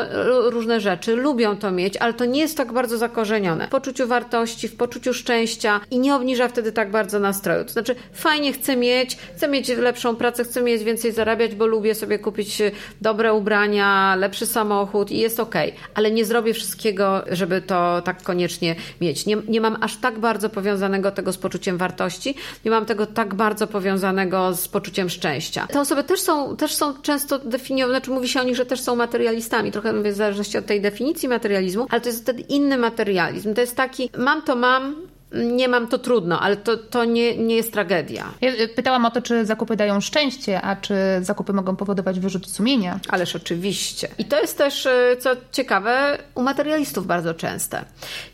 [0.50, 3.66] różne rzeczy, lubią to mieć, ale to nie jest tak bardzo zakorzenione.
[3.66, 7.64] W poczuciu wartości, w poczuciu szczęścia i nie obniża wtedy tak bardzo nastroju.
[7.64, 11.94] To znaczy, fajnie chcę mieć, chcę mieć lepszą pracę, chcę mieć więcej zarabiać, bo lubię
[11.94, 12.62] sobie kupić
[13.00, 15.57] dobre ubrania, lepszy samochód i jest ok
[15.94, 19.26] ale nie zrobię wszystkiego, żeby to tak koniecznie mieć.
[19.26, 23.34] Nie, nie mam aż tak bardzo powiązanego tego z poczuciem wartości, nie mam tego tak
[23.34, 25.66] bardzo powiązanego z poczuciem szczęścia.
[25.66, 28.80] Te osoby też są, też są często definiowane, znaczy mówi się o nich, że też
[28.80, 32.78] są materialistami, trochę mówię w zależności od tej definicji materializmu, ale to jest wtedy inny
[32.78, 33.54] materializm.
[33.54, 37.56] To jest taki, mam to mam, nie mam, to trudno, ale to, to nie, nie
[37.56, 38.32] jest tragedia.
[38.40, 42.50] Ja y, pytałam o to, czy zakupy dają szczęście, a czy zakupy mogą powodować wyrzut
[42.50, 43.00] sumienia.
[43.08, 44.08] Ależ oczywiście.
[44.18, 47.84] I to jest też, y, co ciekawe, u materialistów bardzo częste.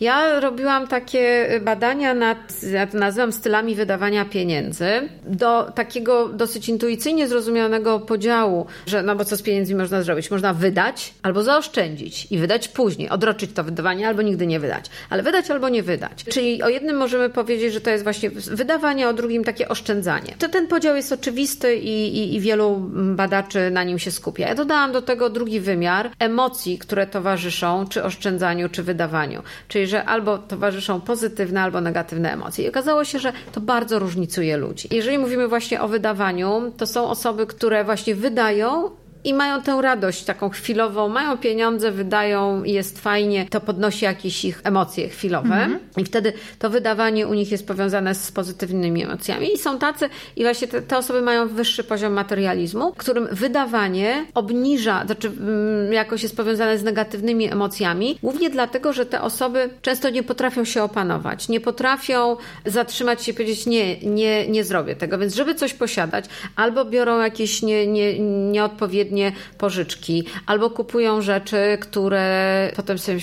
[0.01, 7.29] Ja robiłam takie badania nad, ja to nazywam stylami wydawania pieniędzy, do takiego dosyć intuicyjnie
[7.29, 10.31] zrozumianego podziału, że no bo co z pieniędzmi można zrobić?
[10.31, 14.85] Można wydać albo zaoszczędzić i wydać później, odroczyć to wydawanie albo nigdy nie wydać.
[15.11, 16.25] Ale wydać albo nie wydać.
[16.25, 20.35] Czyli o jednym możemy powiedzieć, że to jest właśnie wydawanie, o drugim takie oszczędzanie.
[20.39, 22.77] To ten podział jest oczywisty i, i, i wielu
[23.17, 24.49] badaczy na nim się skupia.
[24.49, 29.43] Ja dodałam do tego drugi wymiar emocji, które towarzyszą czy oszczędzaniu, czy wydawaniu.
[29.69, 32.65] Czyli, że albo towarzyszą pozytywne, albo negatywne emocje.
[32.65, 34.89] I okazało się, że to bardzo różnicuje ludzi.
[34.91, 38.91] Jeżeli mówimy właśnie o wydawaniu, to są osoby, które właśnie wydają
[39.25, 44.61] i mają tę radość taką chwilową, mają pieniądze, wydają jest fajnie, to podnosi jakieś ich
[44.65, 45.49] emocje chwilowe.
[45.49, 46.01] -hmm.
[46.01, 49.53] i wtedy to wydawanie u nich jest powiązane z pozytywnymi emocjami.
[49.55, 55.07] I są tacy i właśnie te, te osoby mają wyższy poziom materializmu, którym wydawanie obniża,
[55.07, 60.23] znaczy mm, jakoś jest powiązane z negatywnymi emocjami, głównie dlatego, że te osoby często nie
[60.23, 65.35] potrafią się opanować, nie potrafią zatrzymać się i powiedzieć nie, nie, nie zrobię tego, więc
[65.35, 66.25] żeby coś posiadać,
[66.57, 68.19] albo biorą jakieś nie, nie,
[68.51, 69.14] nieodpowiednie
[69.59, 73.21] pożyczki, albo kupują rzeczy, które potem sobie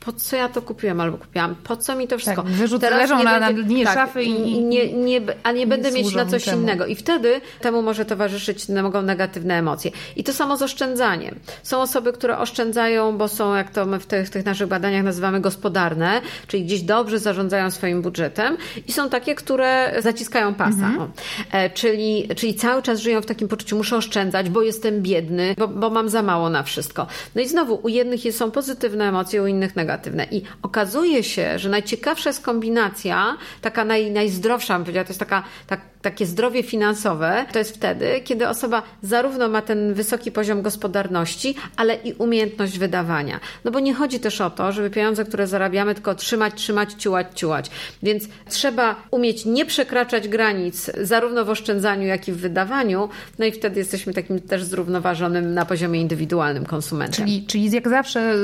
[0.00, 2.42] po co ja to kupiłem albo kupiłam, po co mi to wszystko.
[2.42, 5.66] Tak, Teraz leżą na, będzie, na dnie tak, szafy i, i nie, nie, a nie
[5.66, 6.62] będę mieć na coś temu.
[6.62, 6.86] innego.
[6.86, 9.90] I wtedy temu może towarzyszyć, mogą negatywne emocje.
[10.16, 11.38] I to samo z oszczędzaniem.
[11.62, 15.04] Są osoby, które oszczędzają, bo są, jak to my w tych, w tych naszych badaniach
[15.04, 20.86] nazywamy gospodarne, czyli gdzieś dobrze zarządzają swoim budżetem i są takie, które zaciskają pasa.
[20.86, 21.10] Mhm.
[21.52, 25.68] E, czyli, czyli cały czas żyją w takim poczuciu, muszę oszczędzać, bo jestem biedny, bo,
[25.68, 27.06] bo mam za mało na wszystko.
[27.34, 30.26] No i znowu, u jednych są pozytywne emocje, u innych negatywne.
[30.30, 35.42] I okazuje się, że najciekawsza jest kombinacja, taka naj, najzdrowsza, bym powiedziała, to jest taka,
[35.66, 41.54] tak, takie zdrowie finansowe, to jest wtedy, kiedy osoba zarówno ma ten wysoki poziom gospodarności,
[41.76, 43.40] ale i umiejętność wydawania.
[43.64, 47.26] No bo nie chodzi też o to, żeby pieniądze, które zarabiamy, tylko trzymać, trzymać, ciułać,
[47.34, 47.70] ciułać.
[48.02, 53.08] Więc trzeba umieć nie przekraczać granic zarówno w oszczędzaniu, jak i w wydawaniu,
[53.38, 57.26] no i wtedy jesteśmy takim też zrównoważonym na poziomie indywidualnym konsumentem.
[57.26, 58.34] Czyli, czyli jak zawsze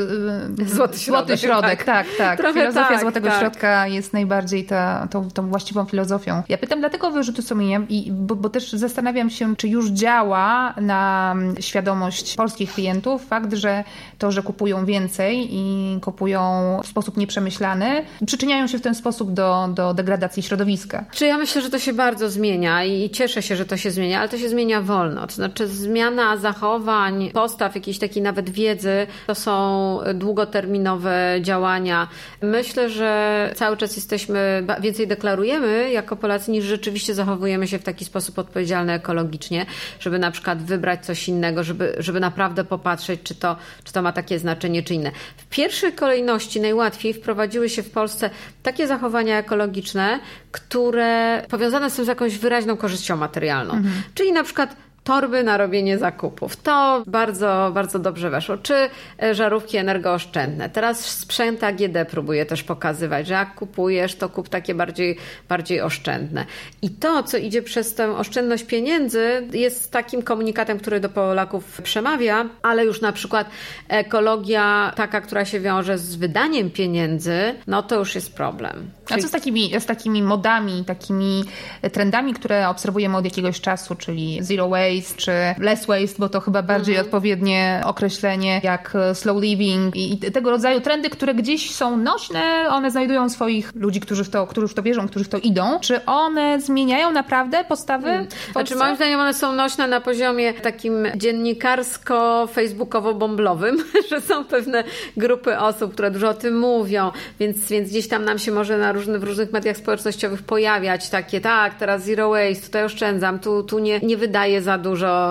[0.67, 2.39] złoty środek, złoty środek tak, tak.
[2.39, 2.53] tak.
[2.53, 3.41] Filozofia tak, złotego tak.
[3.41, 6.43] środka jest najbardziej ta, tą, tą właściwą filozofią.
[6.49, 7.43] Ja pytam dlatego wyrzutu
[7.89, 13.85] i, bo, bo też zastanawiam się, czy już działa na świadomość polskich klientów fakt, że
[14.19, 16.41] to, że kupują więcej i kupują
[16.83, 21.05] w sposób nieprzemyślany, przyczyniają się w ten sposób do, do degradacji środowiska.
[21.13, 24.19] Czy ja myślę, że to się bardzo zmienia i cieszę się, że to się zmienia,
[24.19, 25.27] ale to się zmienia wolno.
[25.27, 32.09] To znaczy zmiana zachowań, postaw, jakiejś takiej nawet wiedzy, to są długoterminowe działania.
[32.43, 38.05] Myślę, że cały czas jesteśmy, więcej deklarujemy jako Polacy niż rzeczywiście zachowujemy się w taki
[38.05, 39.67] sposób odpowiedzialny ekologicznie,
[40.01, 44.13] żeby na przykład wybrać coś innego, żeby, żeby naprawdę popatrzeć, czy to, czy to ma
[44.13, 45.11] takie znaczenie, czy inne.
[45.37, 48.31] W pierwszej kolejności najłatwiej wprowadziły się w Polsce
[48.63, 50.21] takie zachowania ekologiczne,
[50.53, 53.75] które powiązane są z jakąś wyraźną korzyścią materialną.
[53.75, 54.03] Mhm.
[54.15, 56.57] Czyli na przykład torby na robienie zakupów.
[56.57, 58.57] To bardzo, bardzo dobrze weszło.
[58.57, 58.75] Czy
[59.23, 60.71] e, żarówki energooszczędne.
[60.71, 65.17] Teraz sprzęt AGD próbuje też pokazywać, że jak kupujesz, to kup takie bardziej,
[65.49, 66.47] bardziej oszczędne.
[66.83, 72.49] I to, co idzie przez tę oszczędność pieniędzy, jest takim komunikatem, który do Polaków przemawia,
[72.63, 73.51] ale już na przykład
[73.89, 78.91] ekologia taka, która się wiąże z wydaniem pieniędzy, no to już jest problem.
[79.11, 81.45] A co z takimi, z takimi modami, takimi
[81.93, 86.63] trendami, które obserwujemy od jakiegoś czasu, czyli zero waste czy less waste, bo to chyba
[86.63, 87.07] bardziej mhm.
[87.07, 93.29] odpowiednie określenie jak slow living i tego rodzaju trendy, które gdzieś są nośne, one znajdują
[93.29, 95.81] swoich ludzi, którzy w to, którzy w to wierzą, którzy w to idą.
[95.81, 98.07] Czy one zmieniają naprawdę postawy?
[98.07, 98.27] Hmm.
[98.53, 103.77] Znaczy moim zdaniem one są nośne na poziomie takim dziennikarsko-facebookowo-bomblowym,
[104.11, 104.85] że są pewne
[105.17, 108.93] grupy osób, które dużo o tym mówią, więc, więc gdzieś tam nam się może na
[108.93, 113.79] różny, w różnych mediach społecznościowych pojawiać takie, tak, teraz zero waste, tutaj oszczędzam, tu, tu
[113.79, 114.86] nie, nie wydaję za dużo,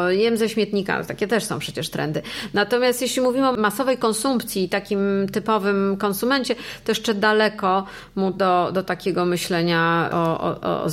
[0.10, 2.22] jem ze śmietnika, takie też są przecież trendy.
[2.54, 8.84] Natomiast jeśli mówimy o masowej konsumpcji, takim typowym konsumencie, to jeszcze daleko mu do, do
[8.84, 10.84] takiego myślenia o, o, o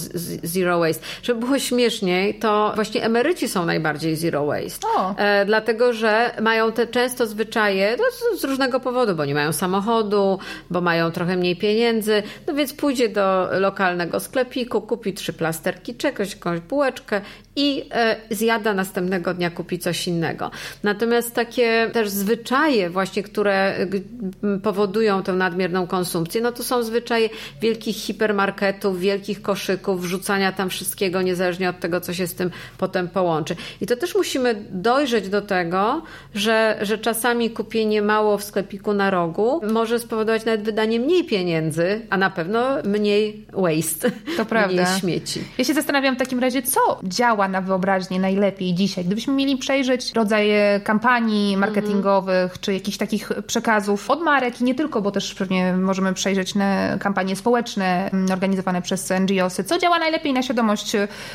[0.43, 1.05] zero waste.
[1.23, 4.87] Żeby było śmieszniej, to właśnie emeryci są najbardziej zero waste.
[5.17, 10.39] E, dlatego, że mają te często zwyczaje no, z różnego powodu, bo nie mają samochodu,
[10.71, 16.35] bo mają trochę mniej pieniędzy, no więc pójdzie do lokalnego sklepiku, kupi trzy plasterki czegoś,
[16.35, 17.21] jakąś bułeczkę
[17.57, 20.51] i e, zjada zjada, następnego dnia kupi coś innego.
[20.83, 23.87] Natomiast takie też zwyczaje właśnie, które
[24.63, 27.29] powodują tę nadmierną konsumpcję, no to są zwyczaje
[27.61, 33.09] wielkich hipermarketów, wielkich koszyków, wrzucania tam wszystkiego, niezależnie od tego, co się z tym potem
[33.09, 33.57] połączy.
[33.81, 36.03] I to też musimy dojrzeć do tego,
[36.35, 42.01] że, że czasami kupienie mało w sklepiku na rogu może spowodować nawet wydanie mniej pieniędzy,
[42.11, 44.83] a na pewno mniej waste, to prawda.
[44.83, 45.41] mniej śmieci.
[45.59, 49.05] Ja się zastanawiam w takim razie, co działa na wyobraźnię najlepiej dzisiaj.
[49.05, 52.59] Gdybyśmy mieli przejrzeć rodzaje kampanii marketingowych, mm.
[52.61, 56.99] czy jakichś takich przekazów od marek i nie tylko, bo też pewnie możemy przejrzeć na
[56.99, 59.65] kampanie społeczne mm, organizowane przez NGOsy.
[59.65, 60.93] Co działa najlepiej na świadomość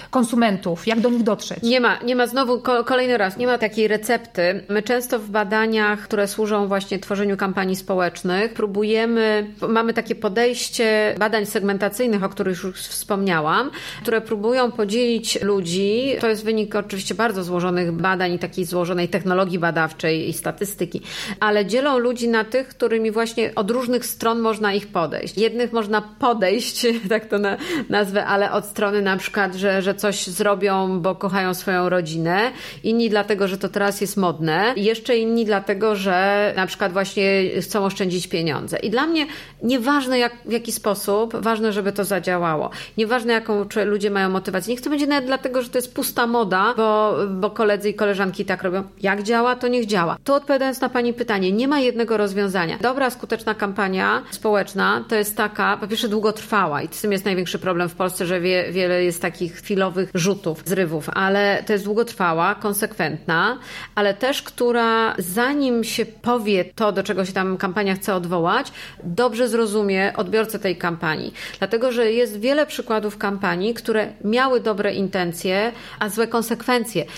[0.10, 0.88] konsumentów?
[0.88, 1.64] Jak do nich dotrzeć?
[1.64, 4.64] Nie ma, nie ma znowu kolejny raz, nie ma takiej recepty.
[4.70, 11.46] My często w badaniach, które służą właśnie tworzeniu kampanii społecznych, próbujemy, mamy takie podejście badań
[11.46, 16.16] segmentacyjnych, o których już wspomniałam, które próbują podzielić ludzi.
[16.22, 21.02] To jest wynik oczywiście bardzo złożonych badań i takiej złożonej technologii badawczej i statystyki,
[21.40, 25.38] ale dzielą ludzi na tych, którymi właśnie od różnych stron można ich podejść.
[25.38, 27.58] Jednych można podejść, tak to na,
[27.90, 32.52] nazwę, ale od strony na przykład, że, że coś zrobią, bo kochają swoją rodzinę,
[32.84, 37.86] inni dlatego, że to teraz jest modne, jeszcze inni dlatego, że na przykład właśnie chcą
[37.86, 38.78] oszczędzić pieniądze.
[38.80, 39.28] I dla mnie
[39.64, 42.70] nieważne jak, w jaki sposób, ważne, żeby to zadziałało.
[42.98, 44.74] Nieważne jaką ludzie mają motywację.
[44.74, 48.46] Niech to będzie nawet dlatego, że to jest pusta moda, bo, bo koledzy i koleżanki
[48.46, 48.84] tak robią.
[49.02, 50.18] Jak działa, to niech działa.
[50.24, 52.78] Tu odpowiadając na Pani pytanie, nie ma jednego rozwiązania.
[52.82, 57.60] Dobra, skuteczna kampania społeczna to jest taka, po pierwsze długotrwała i z tym jest największy
[57.60, 62.56] problem w Polsce, że wie, wiele jest takich chwilowych rzutów, zrywów, ale to jest długotrwała,
[62.56, 63.58] konsekwentna,
[63.96, 68.72] ale też, która zanim się powie to, do czego się tam kampania chce odwołać,
[69.04, 71.34] dobrze zrozumie odbiorcę tej kampanii.
[71.60, 76.67] Dlatego, że jest wiele przykładów kampanii, które miały dobre intencje, a złe konsekwencje.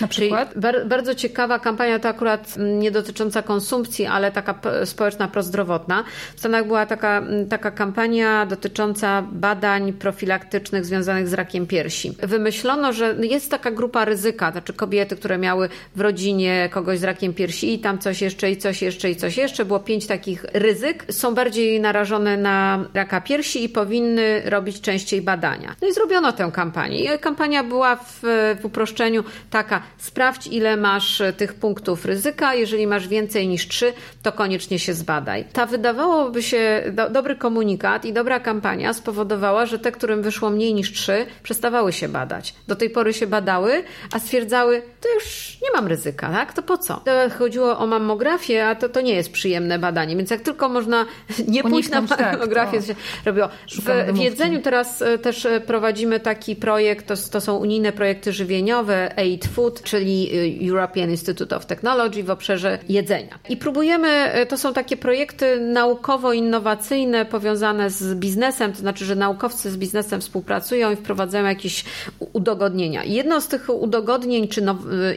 [0.00, 0.52] Na przykład?
[0.56, 6.04] Bar bardzo ciekawa kampania, to akurat nie dotycząca konsumpcji, ale taka społeczna, prozdrowotna.
[6.36, 12.12] W Stanach była taka, taka kampania dotycząca badań profilaktycznych związanych z rakiem piersi.
[12.22, 17.34] Wymyślono, że jest taka grupa ryzyka, znaczy kobiety, które miały w rodzinie kogoś z rakiem
[17.34, 19.64] piersi i tam coś jeszcze, i coś jeszcze, i coś jeszcze.
[19.64, 21.04] Było pięć takich ryzyk.
[21.10, 25.74] Są bardziej narażone na raka piersi i powinny robić częściej badania.
[25.82, 27.14] No i zrobiono tę kampanię.
[27.14, 28.20] I kampania była w,
[28.60, 32.54] w uproszczeniu taka: sprawdź, ile masz tych punktów ryzyka.
[32.54, 35.44] Jeżeli masz więcej niż trzy, to koniecznie się zbadaj.
[35.52, 40.74] Ta wydawałoby się do, dobry komunikat i dobra kampania spowodowała, że te, którym wyszło mniej
[40.74, 42.54] niż trzy, przestawały się badać.
[42.68, 46.52] Do tej pory się badały, a stwierdzały, to już nie mam ryzyka, tak?
[46.52, 47.02] To po co?
[47.38, 51.06] Chodziło o mammografię, a to, to nie jest przyjemne badanie, więc jak tylko można
[51.48, 53.48] nie pójść na tak, mammografię, tak, to się robiło.
[53.68, 58.32] W, w jedzeniu teraz e, też e, prowadzimy taki projekt, to, to są unijne projekty
[58.32, 63.38] żywieniowe, Aid Food, czyli e, European Institute of Technology w obszarze jedzenia.
[63.48, 69.76] I próbujemy, to są takie projekty naukowo-innowacyjne powiązane z biznesem, to znaczy, że naukowcy z
[69.76, 71.84] biznesem współpracują i wprowadzają jakieś
[72.32, 73.04] udogodnienia.
[73.04, 74.62] Jedno z tych udogodnień czy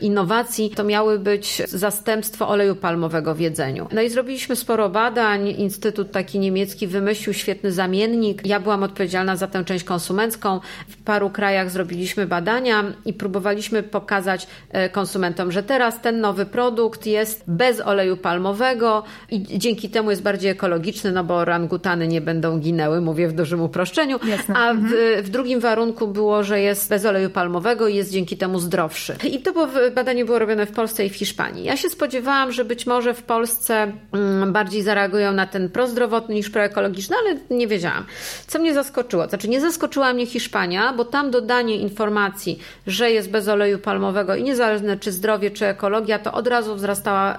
[0.02, 3.88] innowacji to miały być zastępstwo oleju palmowego w jedzeniu.
[3.92, 5.48] No i zrobiliśmy sporo badań.
[5.48, 8.46] Instytut taki niemiecki wymyślił świetny zamiennik.
[8.46, 10.60] Ja byłam odpowiedzialna za tę część konsumencką.
[10.88, 17.06] W paru krajach zrobiliśmy badania i próbowaliśmy pokazać e, konsumentom, że teraz ten nowy produkt
[17.06, 22.60] jest bez oleju palmowego i dzięki temu jest bardziej ekologiczny, no bo orangutany nie będą
[22.60, 24.20] ginęły, mówię w dużym uproszczeniu.
[24.28, 24.56] Jasne.
[24.56, 25.24] A w, mhm.
[25.24, 29.16] w drugim warunku było, że jest bez oleju palmowego i jest dzięki temu zdrowszy.
[29.24, 31.64] I to było, badanie było robione w Polsce i w Hiszpanii.
[31.64, 36.50] Ja się spodziewałam, że być może w Polsce mm, bardziej zareagują na ten prozdrowotny niż
[36.50, 38.06] proekologiczny, ale nie wiedziałam.
[38.48, 39.28] Co mnie zaskoczyło?
[39.28, 43.93] Znaczy nie zaskoczyła mnie Hiszpania, bo tam dodanie informacji, że jest bez oleju palmowego
[44.38, 47.38] i niezależne czy zdrowie, czy ekologia, to od razu wzrastała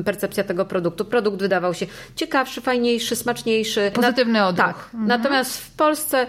[0.00, 1.04] y, percepcja tego produktu.
[1.04, 1.86] Produkt wydawał się
[2.16, 3.90] ciekawszy, fajniejszy, smaczniejszy.
[3.94, 4.66] Pozytywny odruch.
[4.66, 4.76] Tak.
[4.76, 5.06] Mhm.
[5.06, 6.26] Natomiast w Polsce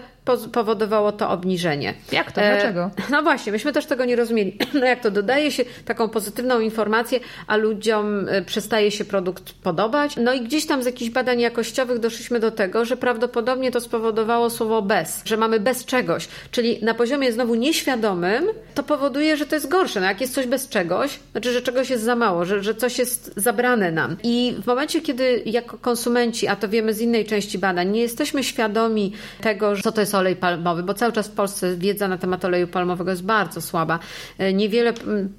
[0.52, 1.94] powodowało to obniżenie.
[2.12, 2.40] Jak to?
[2.40, 2.80] Dlaczego?
[2.84, 4.58] E, no właśnie, myśmy też tego nie rozumieli.
[4.74, 10.16] No jak to dodaje się taką pozytywną informację, a ludziom e, przestaje się produkt podobać.
[10.16, 14.50] No i gdzieś tam z jakichś badań jakościowych doszliśmy do tego, że prawdopodobnie to spowodowało
[14.50, 19.54] słowo bez, że mamy bez czegoś, czyli na poziomie znowu nieświadomym to powoduje, że to
[19.54, 20.00] jest gorsze.
[20.00, 22.98] No jak jest coś bez czegoś, znaczy, że czegoś jest za mało, że, że coś
[22.98, 24.16] jest zabrane nam.
[24.22, 28.44] I w momencie, kiedy jako konsumenci, a to wiemy z innej części badań, nie jesteśmy
[28.44, 32.18] świadomi tego, co to jest jest olej palmowy, bo cały czas w Polsce wiedza na
[32.18, 33.98] temat oleju palmowego jest bardzo słaba.
[34.38, 34.92] E, niewiele,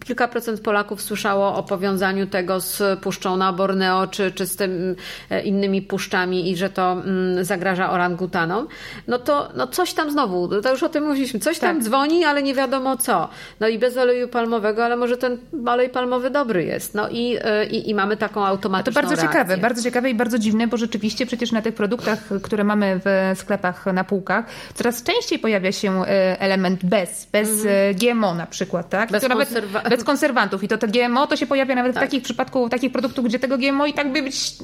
[0.06, 4.96] kilka procent Polaków słyszało o powiązaniu tego z puszczą na Borneo, czy, czy z tym
[5.30, 8.68] e, innymi puszczami i że to mm, zagraża orangutanom.
[9.08, 11.86] No to no coś tam znowu, to już o tym mówiliśmy, coś tam tak.
[11.86, 13.30] dzwoni, ale nie wiadomo co.
[13.60, 16.96] No i bez oleju palmowego, ale może ten olej palmowy dobry jest.
[16.96, 17.38] No i,
[17.72, 19.40] i, i mamy taką automatyczną To bardzo reakcję.
[19.40, 23.40] ciekawe, bardzo ciekawe i bardzo dziwne, bo rzeczywiście przecież na tych produktach, które mamy w
[23.40, 27.96] sklepach na półkach, coraz częściej pojawia się e, element bez, bez mhm.
[27.96, 29.12] GMO na przykład, tak?
[29.12, 30.64] Bez, konserwa- bez konserwantów.
[30.64, 32.04] I to, to GMO to się pojawia nawet tak.
[32.04, 34.56] w takich przypadku takich produktów, gdzie tego GMO i tak by być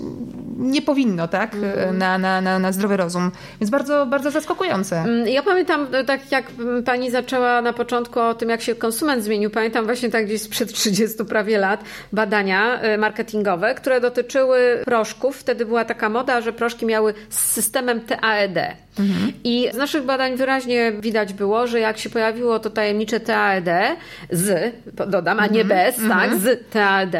[0.57, 1.55] nie powinno, tak?
[1.55, 1.97] Mhm.
[1.97, 3.31] Na, na, na, na zdrowy rozum.
[3.61, 4.97] Więc bardzo, bardzo zaskakujące.
[4.99, 6.45] Mm, ja pamiętam, tak jak
[6.85, 10.73] pani zaczęła na początku o tym, jak się konsument zmienił, pamiętam właśnie tak gdzieś sprzed
[10.81, 11.83] 30 prawie lat
[12.13, 15.37] badania e, marketingowe, które dotyczyły proszków.
[15.37, 18.59] Wtedy była taka moda, że proszki miały z systemem TAED.
[18.99, 19.33] Mhm.
[19.43, 23.65] I z naszych badań wyraźnie widać było, że jak się pojawiło to tajemnicze TAED
[24.29, 24.73] z,
[25.07, 25.67] dodam, a nie mhm.
[25.67, 26.39] bez, tak, mhm.
[26.39, 27.15] z TAED,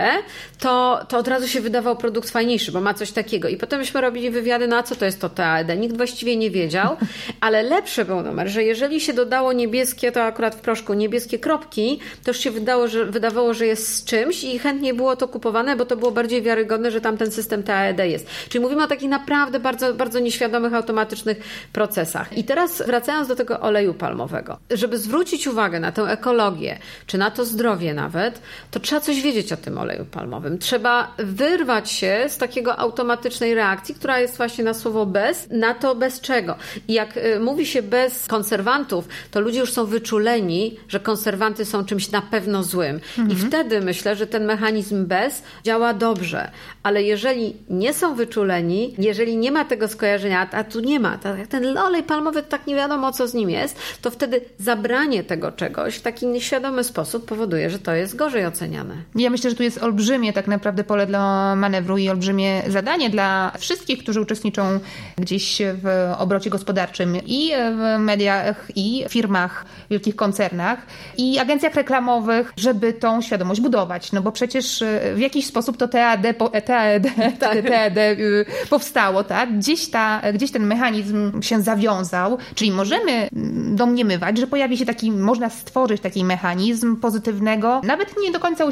[0.60, 3.48] to, to od razu się wydawał produkt fajniejszy, bo ma coś takiego.
[3.48, 5.80] I potem myśmy robili wywiady, na co to jest to TAED.
[5.80, 6.98] Nikt właściwie nie wiedział,
[7.42, 12.00] ale lepszy był numer, że jeżeli się dodało niebieskie, to akurat w proszku niebieskie kropki,
[12.24, 15.76] to już się wydało, że, wydawało, że jest z czymś i chętnie było to kupowane,
[15.76, 18.28] bo to było bardziej wiarygodne, że tam ten system TAED jest.
[18.50, 21.38] Czyli mówimy o takich naprawdę bardzo, bardzo nieświadomych, automatycznych
[21.74, 22.38] procesach.
[22.38, 27.32] I teraz wracając do tego oleju palmowego, żeby zwrócić uwagę na tę ekologię, czy na
[27.32, 28.42] to zdrowie nawet,
[28.72, 30.58] to trzeba coś wiedzieć o tym oleju palmowym.
[30.58, 35.96] Trzeba wyrwać się z takiego automatycznej reakcji, która jest właśnie na słowo bez, na to
[35.96, 36.56] bez czego.
[36.88, 41.86] I jak y, mówi się bez konserwantów, to ludzie już są wyczuleni, że konserwanty są
[41.86, 43.00] czymś na pewno złym.
[43.18, 43.30] Mhm.
[43.32, 46.52] I wtedy myślę, że ten mechanizm bez działa dobrze.
[46.84, 51.18] Ale jeżeli nie są wyczuleni, jeżeli nie ma tego skojarzenia, a tu nie ma,
[51.52, 55.96] ten olej palmowy tak nie wiadomo co z nim jest, to wtedy zabranie tego czegoś
[55.96, 58.96] w taki nieświadomy sposób powoduje, że to jest gorzej oceniane.
[59.16, 63.52] Ja myślę, że tu jest olbrzymie tak naprawdę pole dla manewru i olbrzymie zadanie dla
[63.60, 64.80] wszystkich, którzy uczestniczą
[65.18, 70.86] gdzieś w obrocie gospodarczym i w mediach, i firmach, wielkich koncernach,
[71.18, 74.12] i agencjach reklamowych, żeby tą świadomość budować.
[74.12, 74.84] No bo przecież
[75.16, 76.22] w jakiś sposób to TAD,
[76.66, 77.04] TAD,
[77.40, 77.58] tak.
[77.72, 79.58] TAD y, powstało, tak?
[79.58, 85.12] Gdzieś, ta, gdzieś ten mechanizm się zawiązał, czyli możemy mm, domniemywać, że pojawi się taki,
[85.12, 88.66] można stworzyć taki mechanizm pozytywnego, nawet nie do końca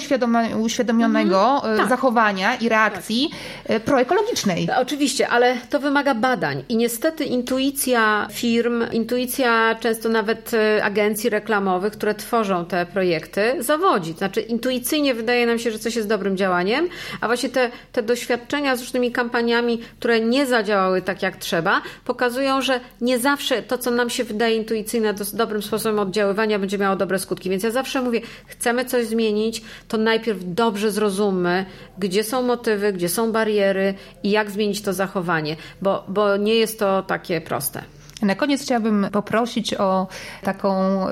[0.61, 1.77] uświadomionego mhm.
[1.77, 1.89] tak.
[1.89, 3.29] zachowania i reakcji
[3.67, 3.83] tak.
[3.83, 4.67] proekologicznej.
[4.77, 11.93] Oczywiście, ale to wymaga badań i niestety intuicja firm, intuicja często nawet e, agencji reklamowych,
[11.93, 14.13] które tworzą te projekty, zawodzi.
[14.13, 16.87] Znaczy intuicyjnie wydaje nam się, że coś jest dobrym działaniem,
[17.21, 22.58] a właśnie te, te doświadczenia z różnymi kampaniami, które nie zadziałały tak jak trzeba, pokazują,
[22.61, 27.19] że nie zawsze to, co nam się wydaje intuicyjne, dobrym sposobem oddziaływania będzie miało dobre
[27.19, 27.49] skutki.
[27.49, 31.65] Więc ja zawsze mówię, chcemy coś zmienić, to najpierw dobrze zrozummy,
[31.97, 33.93] gdzie są motywy, gdzie są bariery
[34.23, 37.98] i jak zmienić to zachowanie, bo, bo nie jest to takie proste.
[38.21, 40.07] Na koniec chciałabym poprosić o
[40.43, 41.05] taką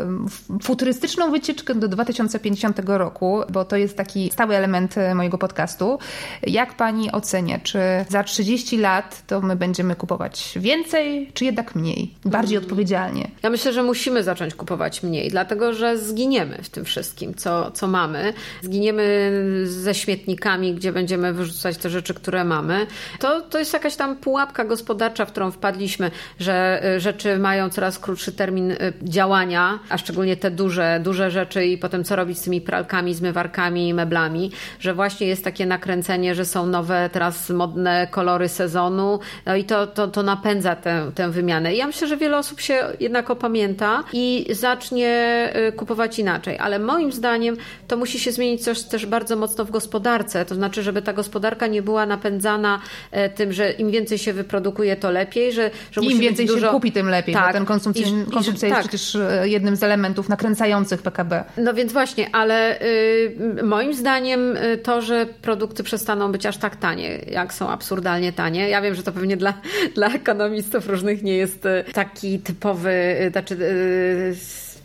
[0.64, 6.00] futurystyczną wycieczkę do 2050 roku, bo to jest taki stały element e, mojego podcastu.
[6.44, 7.80] Jak pani ocenia, czy
[8.10, 12.14] za 30 lat to my będziemy kupować więcej, czy jednak mniej?
[12.26, 12.66] Bardziej hmm.
[12.66, 13.32] odpowiedzialnie.
[13.44, 17.88] Ja myślę, że musimy zacząć kupować mniej, dlatego że zginiemy w tym wszystkim, co, co
[17.88, 18.34] mamy.
[18.62, 19.32] Zginiemy
[19.66, 22.88] ze śmietnikami, gdzie będziemy wyrzucać te rzeczy, które mamy.
[23.20, 28.00] To, to jest jakaś tam pułapka gospodarcza, w którą wpadliśmy, że e, rzeczy mają coraz
[28.00, 32.42] krótszy termin y, działania, a szczególnie te duże, duże rzeczy i potem co robić z
[32.42, 38.50] tymi pralkami, zmywarkami, meblami, że właśnie jest takie nakręcenie, że są nowe, teraz modne kolory
[38.50, 41.74] sezonu, no i to, to, to napędza tę, tę wymianę.
[41.74, 46.80] I ja myślę, że wiele osób się jednak opamięta i zacznie y, kupować inaczej, ale
[46.80, 51.02] moim zdaniem to musi się zmienić coś też bardzo mocno w gospodarce, to znaczy, żeby
[51.02, 52.82] ta gospodarka nie była napędzana
[53.12, 56.80] e, tym, że im więcej się wyprodukuje, to lepiej, że, że Im więcej dużo...
[56.88, 57.48] kupi, tym lepiej, tak.
[57.48, 58.90] bo ten konsumpcja, I, konsumpcja i, jest tak.
[58.90, 61.44] przecież e, jednym z elementów nakręcających PKB.
[61.58, 66.76] No więc właśnie, ale y, moim zdaniem y, to, że produkty przestaną być aż tak
[66.76, 69.54] tanie, jak są absurdalnie tanie, ja wiem, że to pewnie dla,
[69.96, 74.36] dla ekonomistów różnych nie jest y, taki typowy, y, znaczy y,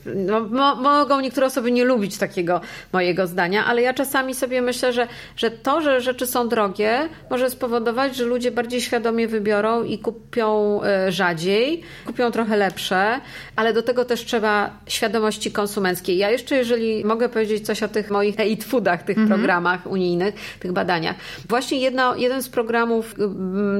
[0.07, 2.61] no, mo, mogą niektóre osoby nie lubić takiego
[2.93, 7.51] mojego zdania, ale ja czasami sobie myślę, że, że to, że rzeczy są drogie, może
[7.51, 13.21] spowodować, że ludzie bardziej świadomie wybiorą i kupią e, rzadziej, kupią trochę lepsze,
[13.57, 16.19] ale do tego też trzeba świadomości konsumenckiej.
[16.19, 19.41] Ja jeszcze, jeżeli mogę powiedzieć coś o tych moich eat foodach, tych mhm.
[19.41, 21.17] programach unijnych, tych badaniach.
[21.49, 23.15] Właśnie jedno, jeden z programów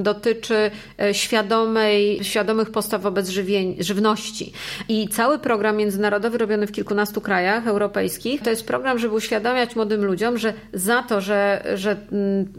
[0.03, 0.71] dotyczy
[1.01, 4.53] e, świadomej, świadomych postaw wobec żywień, żywności.
[4.89, 10.05] I cały program międzynarodowy robiony w kilkunastu krajach europejskich to jest program, żeby uświadamiać młodym
[10.05, 11.97] ludziom, że za to, że, że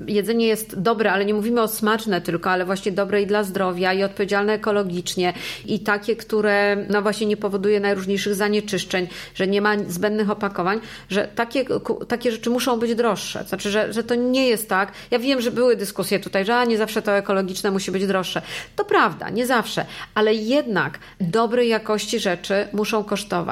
[0.07, 3.93] jedzenie jest dobre, ale nie mówimy o smaczne tylko, ale właśnie dobre i dla zdrowia
[3.93, 5.33] i odpowiedzialne ekologicznie
[5.65, 10.79] i takie, które no właśnie nie powoduje najróżniejszych zanieczyszczeń, że nie ma zbędnych opakowań,
[11.09, 11.65] że takie,
[12.07, 13.43] takie rzeczy muszą być droższe.
[13.43, 14.91] Znaczy, że, że to nie jest tak.
[15.11, 18.41] Ja wiem, że były dyskusje tutaj, że a, nie zawsze to ekologiczne musi być droższe.
[18.75, 19.85] To prawda, nie zawsze,
[20.15, 23.42] ale jednak dobrej jakości rzeczy muszą kosztować.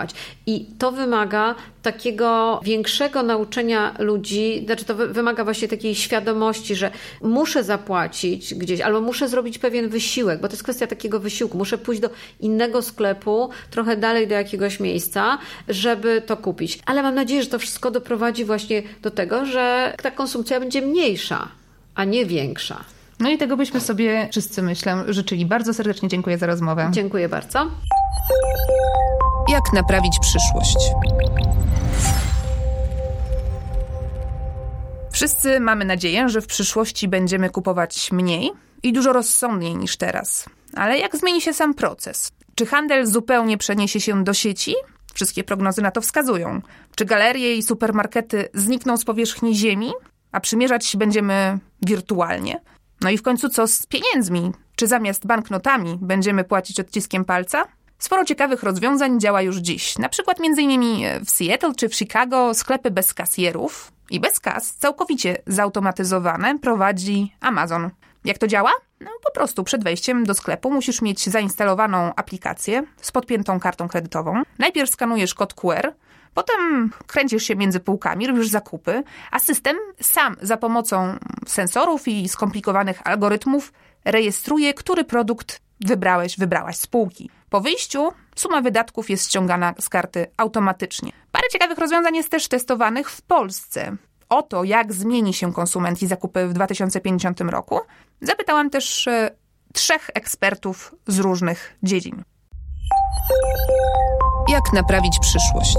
[0.46, 7.64] I to wymaga takiego większego nauczenia ludzi, znaczy to wymaga właśnie takiej świadomości, że muszę
[7.64, 11.58] zapłacić gdzieś, albo muszę zrobić pewien wysiłek, bo to jest kwestia takiego wysiłku.
[11.58, 15.38] Muszę pójść do innego sklepu, trochę dalej do jakiegoś miejsca,
[15.68, 16.80] żeby to kupić.
[16.86, 21.48] Ale mam nadzieję, że to wszystko doprowadzi właśnie do tego, że ta konsumpcja będzie mniejsza,
[21.96, 22.84] a nie większa.
[23.20, 25.46] No i tego byśmy sobie wszyscy, myślę, życzyli.
[25.46, 26.90] Bardzo serdecznie dziękuję za rozmowę.
[26.92, 27.68] Dziękuję bardzo.
[29.50, 30.78] Jak naprawić przyszłość?
[35.12, 38.52] Wszyscy mamy nadzieję, że w przyszłości będziemy kupować mniej
[38.84, 40.46] i dużo rozsądniej niż teraz.
[40.76, 42.32] Ale jak zmieni się sam proces?
[42.56, 44.76] Czy handel zupełnie przeniesie się do sieci?
[45.14, 46.62] Wszystkie prognozy na to wskazują.
[46.96, 49.92] Czy galerie i supermarkety znikną z powierzchni Ziemi,
[50.32, 52.62] a przymierzać będziemy wirtualnie?
[53.02, 54.52] No i w końcu co z pieniędzmi?
[54.76, 57.66] Czy zamiast banknotami będziemy płacić odciskiem palca?
[58.02, 59.98] Sporo ciekawych rozwiązań działa już dziś.
[59.98, 60.82] Na przykład m.in.
[61.26, 67.90] w Seattle czy w Chicago sklepy bez kasjerów i bez kas, całkowicie zautomatyzowane, prowadzi Amazon.
[68.26, 68.72] Jak to działa?
[69.00, 74.44] No, po prostu przed wejściem do sklepu musisz mieć zainstalowaną aplikację z podpiętą kartą kredytową.
[74.60, 75.94] Najpierw skanujesz kod QR,
[76.34, 83.08] Potem kręcisz się między półkami, robisz zakupy, a system sam za pomocą sensorów i skomplikowanych
[83.08, 83.74] algorytmów
[84.06, 87.30] rejestruje, który produkt wybrałeś, wybrałaś z półki.
[87.52, 91.12] Po wyjściu suma wydatków jest ściągana z karty automatycznie.
[91.32, 93.96] Parę ciekawych rozwiązań jest też testowanych w Polsce.
[94.30, 97.80] O to, jak zmieni się konsument i zakupy w 2050 roku,
[98.22, 99.32] zapytałam też e,
[99.74, 102.24] trzech ekspertów z różnych dziedzin.
[104.50, 105.78] Jak naprawić przyszłość?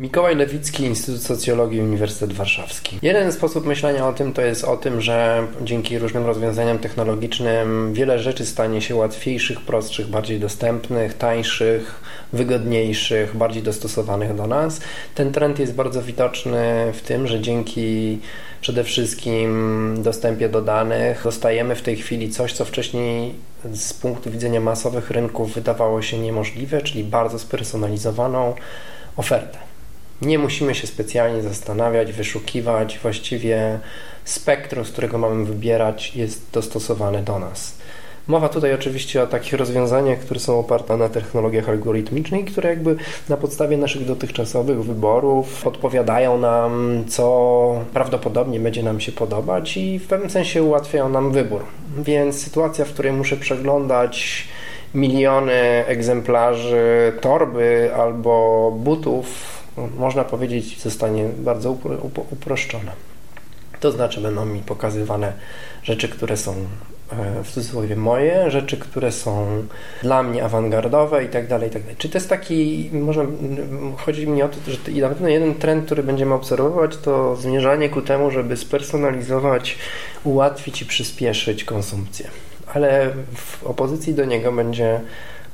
[0.00, 2.98] Mikołaj Lewicki, Instytut Socjologii Uniwersytet Warszawski.
[3.02, 8.18] Jeden sposób myślenia o tym to jest o tym, że dzięki różnym rozwiązaniom technologicznym wiele
[8.18, 12.00] rzeczy stanie się łatwiejszych, prostszych, bardziej dostępnych, tańszych,
[12.32, 14.80] wygodniejszych, bardziej dostosowanych do nas.
[15.14, 18.18] Ten trend jest bardzo widoczny w tym, że dzięki
[18.60, 23.34] przede wszystkim dostępie do danych dostajemy w tej chwili coś, co wcześniej
[23.72, 28.54] z punktu widzenia masowych rynków wydawało się niemożliwe, czyli bardzo spersonalizowaną
[29.16, 29.73] ofertę.
[30.26, 33.78] Nie musimy się specjalnie zastanawiać, wyszukiwać, właściwie
[34.24, 37.74] spektrum, z którego mamy wybierać, jest dostosowane do nas.
[38.26, 42.96] Mowa tutaj oczywiście o takich rozwiązaniach, które są oparte na technologiach algorytmicznych, które jakby
[43.28, 50.06] na podstawie naszych dotychczasowych wyborów podpowiadają nam, co prawdopodobnie będzie nam się podobać i w
[50.06, 51.64] pewnym sensie ułatwiają nam wybór.
[51.98, 54.44] Więc sytuacja, w której muszę przeglądać
[54.94, 61.76] miliony egzemplarzy torby albo butów, można powiedzieć, zostanie bardzo
[62.30, 62.92] uproszczona.
[63.80, 65.32] To znaczy, będą mi pokazywane
[65.82, 69.46] rzeczy, które są e, w cudzysłowie moje, rzeczy, które są
[70.02, 71.96] dla mnie awangardowe i tak dalej, i tak dalej.
[71.98, 73.26] Czy to jest taki, może
[73.96, 78.02] chodzi mi o to, że na pewno jeden trend, który będziemy obserwować, to zmierzanie ku
[78.02, 79.78] temu, żeby spersonalizować,
[80.24, 82.28] ułatwić i przyspieszyć konsumpcję.
[82.74, 85.00] Ale w opozycji do niego będzie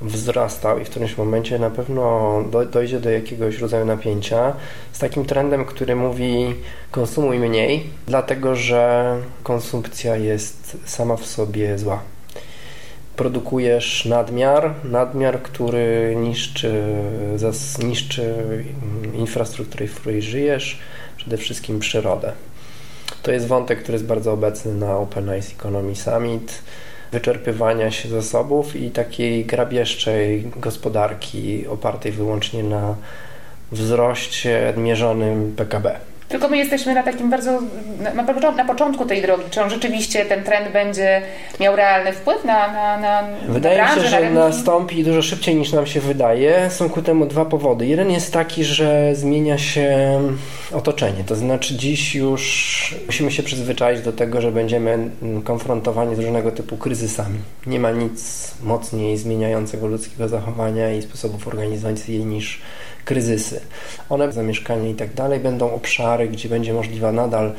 [0.01, 2.35] wzrastał i w którymś momencie na pewno
[2.73, 4.53] dojdzie do jakiegoś rodzaju napięcia
[4.93, 6.55] z takim trendem, który mówi
[6.91, 12.03] konsumuj mniej, dlatego że konsumpcja jest sama w sobie zła.
[13.17, 16.83] Produkujesz nadmiar, nadmiar, który niszczy,
[17.85, 18.35] niszczy
[19.15, 20.79] infrastrukturę, w której żyjesz,
[21.17, 22.33] przede wszystkim przyrodę.
[23.23, 26.63] To jest wątek, który jest bardzo obecny na Open Ice Economy Summit
[27.13, 32.95] wyczerpywania się zasobów i takiej grabieżczej gospodarki opartej wyłącznie na
[33.73, 36.10] wzroście mierzonym PKB.
[36.31, 37.59] Tylko my jesteśmy na takim bardzo,
[38.14, 39.45] na, na początku tej drogi.
[39.51, 41.22] Czy on rzeczywiście, ten trend będzie
[41.61, 45.55] miał realny wpływ na, na, na Wydaje na mi się, że na nastąpi dużo szybciej
[45.55, 46.70] niż nam się wydaje.
[46.70, 47.87] Są ku temu dwa powody.
[47.87, 50.20] Jeden jest taki, że zmienia się
[50.72, 51.24] otoczenie.
[51.26, 55.11] To znaczy dziś już musimy się przyzwyczaić do tego, że będziemy
[55.45, 57.39] konfrontowani z różnego typu kryzysami.
[57.66, 62.61] Nie ma nic mocniej zmieniającego ludzkiego zachowania i sposobów organizacji niż
[63.11, 63.61] kryzysy.
[64.09, 67.53] One, zamieszkanie i tak dalej, będą obszary, gdzie będzie możliwa nadal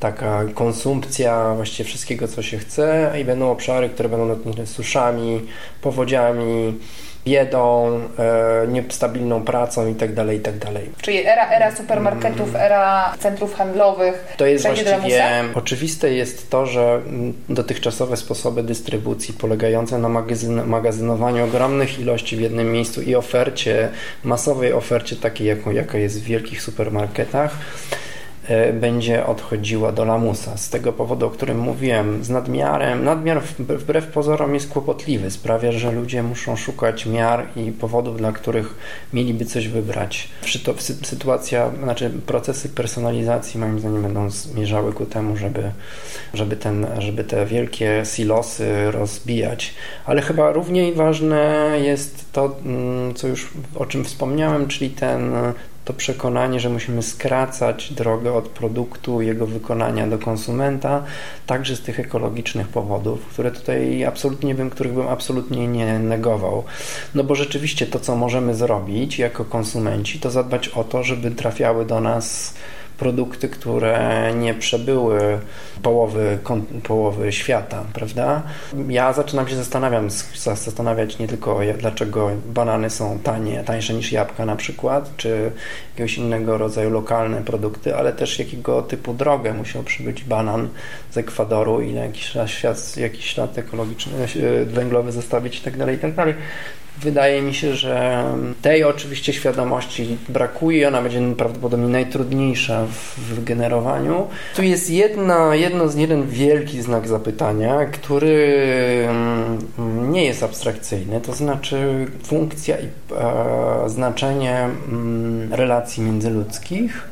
[0.00, 5.40] taka konsumpcja właściwie wszystkiego, co się chce i będą obszary, które będą dotknięte suszami,
[5.82, 6.78] powodziami,
[7.24, 10.60] biedą, e, niestabilną pracą itd., tak itd.
[10.60, 14.34] Tak Czyli era, era supermarketów, era centrów handlowych.
[14.36, 14.98] To jest właściwie
[15.54, 17.00] oczywiste jest to, że
[17.48, 23.88] dotychczasowe sposoby dystrybucji polegające na magazyn, magazynowaniu ogromnych ilości w jednym miejscu i ofercie,
[24.24, 27.56] masowej ofercie takiej, jaką, jaka jest w wielkich supermarketach,
[28.72, 30.56] będzie odchodziła do lamusa.
[30.56, 35.92] Z tego powodu, o którym mówiłem, z nadmiarem, nadmiar wbrew pozorom jest kłopotliwy, sprawia, że
[35.92, 38.74] ludzie muszą szukać miar i powodów, dla których
[39.12, 40.28] mieliby coś wybrać.
[41.02, 45.70] Sytuacja, znaczy procesy personalizacji moim zdaniem będą zmierzały ku temu, żeby,
[46.34, 49.74] żeby, ten, żeby te wielkie silosy rozbijać.
[50.04, 55.32] Ale chyba równie ważne jest to, mm, co już o czym wspomniałem, czyli ten
[55.84, 61.04] to przekonanie, że musimy skracać drogę od produktu, jego wykonania do konsumenta,
[61.46, 66.64] także z tych ekologicznych powodów, które tutaj absolutnie bym, których bym absolutnie nie negował.
[67.14, 71.86] No bo rzeczywiście to, co możemy zrobić jako konsumenci, to zadbać o to, żeby trafiały
[71.86, 72.54] do nas
[73.00, 75.38] produkty, które nie przebyły
[75.82, 76.38] połowy,
[76.82, 78.42] połowy świata, prawda?
[78.88, 79.56] Ja zaczynam się
[80.44, 85.50] zastanawiać nie tylko dlaczego banany są tanie, tańsze niż jabłka na przykład, czy
[85.90, 90.68] jakiegoś innego rodzaju lokalne produkty, ale też jakiego typu drogę musiał przybyć banan
[91.10, 95.76] z Ekwadoru i na jakiś, świat, jakiś ślad ekologiczny, e, węglowy zostawić i tak
[97.02, 98.24] Wydaje mi się, że
[98.62, 104.28] tej oczywiście świadomości brakuje, ona będzie prawdopodobnie najtrudniejsza w wygenerowaniu.
[104.56, 108.56] Tu jest jedna, jedno, jeden wielki znak zapytania, który
[109.08, 117.08] mm, nie jest abstrakcyjny, to znaczy funkcja i e, znaczenie mm, relacji międzyludzkich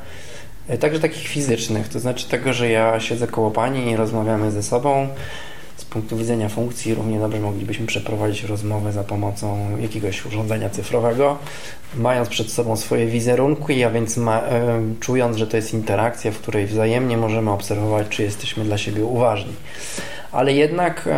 [0.68, 4.62] e, także takich fizycznych, to znaczy tego, że ja siedzę koło pani i rozmawiamy ze
[4.62, 5.09] sobą,
[5.91, 11.39] punktu widzenia funkcji równie dobrze moglibyśmy przeprowadzić rozmowę za pomocą jakiegoś urządzenia cyfrowego,
[11.95, 16.39] mając przed sobą swoje wizerunki, a więc ma, e, czując, że to jest interakcja, w
[16.39, 19.53] której wzajemnie możemy obserwować, czy jesteśmy dla siebie uważni
[20.33, 21.09] ale jednak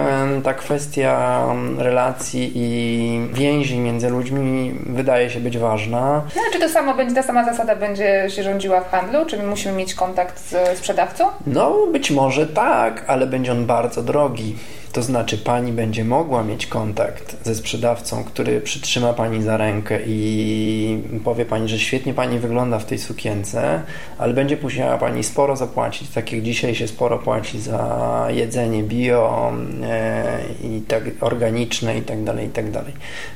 [0.45, 1.45] ta kwestia
[1.79, 6.23] relacji i więzi między ludźmi wydaje się być ważna.
[6.37, 9.27] No, czy to samo będzie, ta sama zasada będzie się rządziła w handlu?
[9.27, 11.29] Czy my musimy mieć kontakt z sprzedawcą?
[11.47, 14.57] No, być może tak, ale będzie on bardzo drogi.
[14.93, 21.03] To znaczy, pani będzie mogła mieć kontakt ze sprzedawcą, który przytrzyma pani za rękę i
[21.25, 23.83] powie pani, że świetnie pani wygląda w tej sukience,
[24.19, 29.53] ale będzie musiała pani sporo zapłacić, tak jak dzisiaj się sporo płaci za jedzenie bio
[29.83, 32.93] e, i tak organiczne i tak dalej, i tak dalej.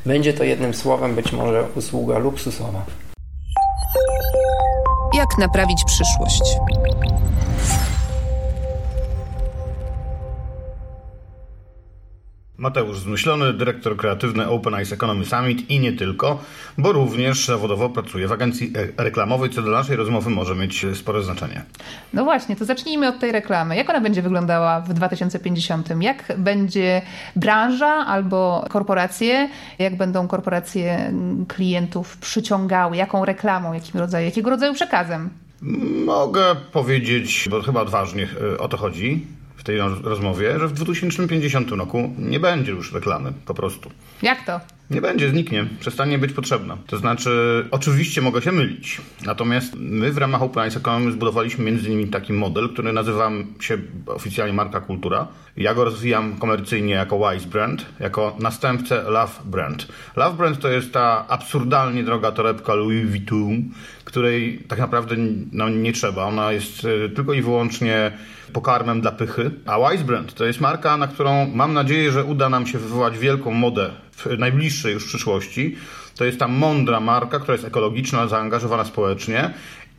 [0.06, 2.84] Będzie to jednym słowem być może usługa luksusowa.
[5.14, 6.42] Jak naprawić przyszłość?
[12.58, 16.38] Mateusz Zmyślony, dyrektor kreatywny Open Eyes Economy Summit i nie tylko,
[16.78, 21.62] bo również zawodowo pracuje w agencji reklamowej, co dla naszej rozmowy może mieć spore znaczenie.
[22.12, 23.76] No właśnie, to zacznijmy od tej reklamy.
[23.76, 25.88] Jak ona będzie wyglądała w 2050?
[26.00, 27.02] Jak będzie
[27.36, 29.48] branża albo korporacje,
[29.78, 31.12] jak będą korporacje
[31.48, 35.30] klientów przyciągały, jaką reklamą, jakim rodzaju, jakiego rodzaju przekazem?
[36.06, 39.26] Mogę powiedzieć, bo chyba odważnie e, o to chodzi,
[39.64, 43.90] w tej rozmowie, że w 2050 roku nie będzie już reklamy, po prostu.
[44.22, 44.60] Jak to?
[44.90, 46.76] Nie będzie, zniknie, przestanie być potrzebna.
[46.86, 51.88] To znaczy, oczywiście mogę się mylić, natomiast my w ramach Open Eyes Economy zbudowaliśmy między
[51.88, 55.28] innymi taki model, który nazywa się oficjalnie Marka Kultura.
[55.56, 59.88] Ja go rozwijam komercyjnie jako Wise Brand, jako następcę Love Brand.
[60.16, 63.62] Love Brand to jest ta absurdalnie droga torebka Louis Vuitton,
[64.14, 65.16] której tak naprawdę
[65.52, 66.24] no, nie trzeba.
[66.24, 68.12] Ona jest e, tylko i wyłącznie
[68.52, 69.50] pokarmem dla pychy.
[69.66, 73.18] A Wise Brand to jest marka, na którą mam nadzieję, że uda nam się wywołać
[73.18, 75.76] wielką modę w najbliższej już przyszłości.
[76.16, 79.54] To jest ta mądra marka, która jest ekologiczna, zaangażowana społecznie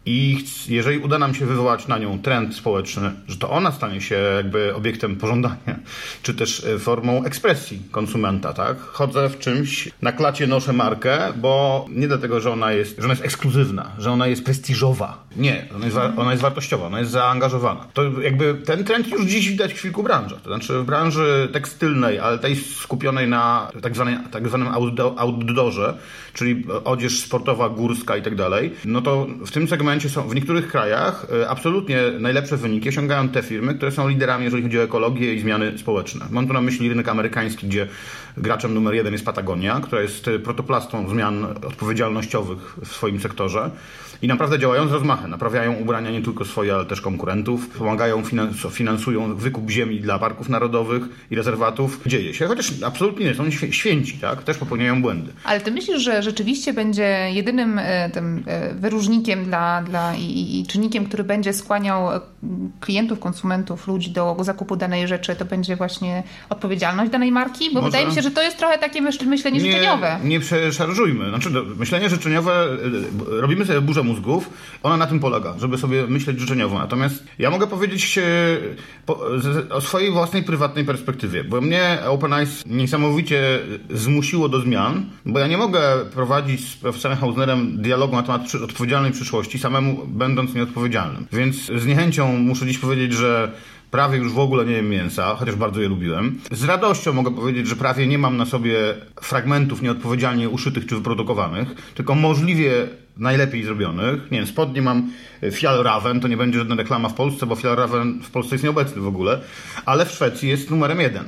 [0.06, 4.16] I jeżeli uda nam się wywołać na nią trend społeczny, że to ona stanie się
[4.16, 5.80] jakby obiektem pożądania,
[6.24, 8.80] czy też e, formą ekspresji konsumenta, tak?
[8.80, 13.14] Chodzę w czymś, na klacie noszę markę, bo nie dlatego, że ona jest, że ona
[13.14, 15.24] jest ekskluzywna, że ona jest prestiżowa.
[15.36, 17.88] Nie, ona jest, ona jest wartościowa, ona jest zaangażowana.
[17.94, 20.42] To jakby ten trend już dziś widać w kilku branżach.
[20.42, 24.68] To znaczy w branży tekstylnej, ale tej skupionej na tak, zwanej, tak zwanym
[25.18, 25.98] outdoorze,
[26.34, 30.68] czyli odzież sportowa, górska i tak dalej, no to w tym segmencie są w niektórych
[30.68, 35.34] krajach e, absolutnie najlepsze wyniki osiągają te firmy, które są liderami, jeżeli chodzi o ekologię
[35.34, 36.26] i zmiany społeczne.
[36.30, 37.88] Mam tu na myśli rynek amerykański, gdzie
[38.38, 43.72] graczem numer jeden jest Patagonia, która jest protoplastą zmian odpowiedzialnościowych w swoim sektorze
[44.22, 45.32] i naprawdę działają z rozmachem.
[45.32, 47.70] Naprawiają ubrania nie tylko swoje, ale też konkurentów.
[47.70, 48.24] Pomagają,
[48.72, 52.02] finansują wykup ziemi dla parków narodowych i rezerwatów.
[52.06, 54.44] Dzieje się, chociaż absolutnie nie są święci, tak?
[54.44, 55.34] Też popełniają błędy.
[55.44, 60.66] Ale ty myślisz, że rzeczywiście będzie jedynym e, tym e, wyróżnikiem dla, dla i, i
[60.66, 62.22] czynnikiem, który będzie skłaniał e,
[62.80, 67.70] klientów, konsumentów, ludzi do zakupu danej rzeczy, to będzie właśnie odpowiedzialność danej marki?
[67.74, 67.86] Bo Może...
[67.86, 70.20] wydaje mi się, że to jest trochę takie myślenie nie, życzeniowe.
[70.24, 71.30] Nie przeszarżujmy.
[71.30, 72.68] Znaczy, myślenie życzeniowe,
[73.28, 74.50] robimy sobie burzę mózgów,
[74.84, 76.80] ona na tym polega, żeby sobie myśleć życzeniowo.
[76.80, 78.20] Natomiast ja mogę powiedzieć
[79.70, 83.60] o swojej własnej prywatnej perspektywie, bo mnie Open Eyes niesamowicie
[83.90, 85.82] zmusiło do zmian, bo ja nie mogę
[86.14, 91.28] prowadzić z profesorem Hausnerem dialogu na temat odpowiedzialnej przyszłości, samemu będąc nieodpowiedzialnym.
[91.32, 93.52] Więc z niechęcią muszę dziś powiedzieć, że
[93.92, 96.40] prawie już w ogóle nie jem mięsa, chociaż bardzo je lubiłem.
[96.52, 98.76] Z radością mogę powiedzieć, że prawie nie mam na sobie
[99.22, 104.32] fragmentów nieodpowiedzialnie uszytych czy wyprodukowanych, tylko możliwie najlepiej zrobionych.
[104.32, 105.12] Nie wiem, spodnie mam
[105.52, 109.08] Fjallraven, to nie będzie żadna reklama w Polsce, bo Fjallraven w Polsce jest nieobecny w
[109.08, 109.42] ogóle,
[109.86, 111.26] ale w Szwecji jest numerem jeden.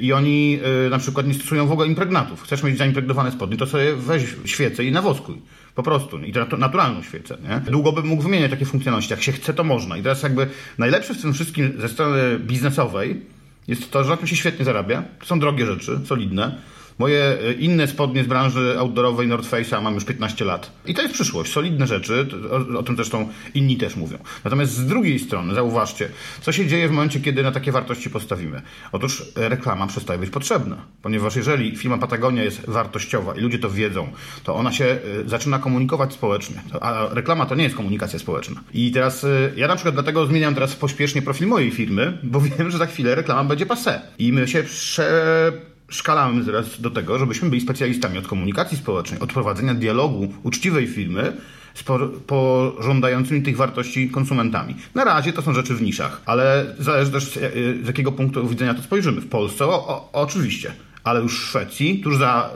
[0.00, 2.42] I oni y, na przykład nie stosują w ogóle impregnatów.
[2.42, 5.36] Chcesz mieć zaimpregnowane spodnie, to sobie weź świecę i nawoskuj.
[5.76, 6.18] Po prostu.
[6.18, 7.70] I to naturalną świecę, nie?
[7.70, 9.12] Długo bym mógł wymieniać takie funkcjonalności.
[9.12, 9.96] Jak się chce, to można.
[9.96, 10.46] I teraz jakby
[10.78, 13.22] najlepsze w tym wszystkim ze strony biznesowej
[13.68, 15.02] jest to, że na tym się świetnie zarabia.
[15.18, 16.58] To są drogie rzeczy, solidne
[16.98, 20.70] Moje e, inne spodnie z branży outdoorowej North Face'a mam już 15 lat.
[20.86, 24.18] I to jest przyszłość, solidne rzeczy, o, o, tym zresztą inni też mówią.
[24.44, 26.08] Natomiast z drugiej strony, zauważcie,
[26.40, 28.62] co się dzieje w momencie, kiedy na takie wartości postawimy.
[28.92, 33.70] Otóż e, reklama przestaje być potrzebna, ponieważ jeżeli firma Patagonia jest wartościowa i ludzie to
[33.70, 34.08] wiedzą,
[34.44, 36.62] to ona się e, zaczyna komunikować społecznie.
[36.80, 38.60] A reklama to nie jest komunikacja społeczna.
[38.74, 39.26] I teraz
[39.56, 43.14] ja na przykład dlatego zmieniam teraz pośpiesznie profil mojej firmy, bo wiem, że za chwilę
[43.14, 44.00] reklama będzie passé.
[44.18, 45.52] I my się prze
[45.88, 51.36] szkalamy teraz do tego, żebyśmy byli specjalistami od komunikacji społecznej, od prowadzenia dialogu uczciwej firmy
[51.74, 51.82] z
[52.26, 54.76] pożądającymi tych wartości konsumentami.
[54.94, 57.38] Na razie to są rzeczy w niszach, ale zależy też
[57.82, 59.20] z jakiego punktu widzenia to spojrzymy.
[59.20, 60.72] W Polsce o, o, oczywiście,
[61.04, 62.50] ale już w Szwecji, tuż za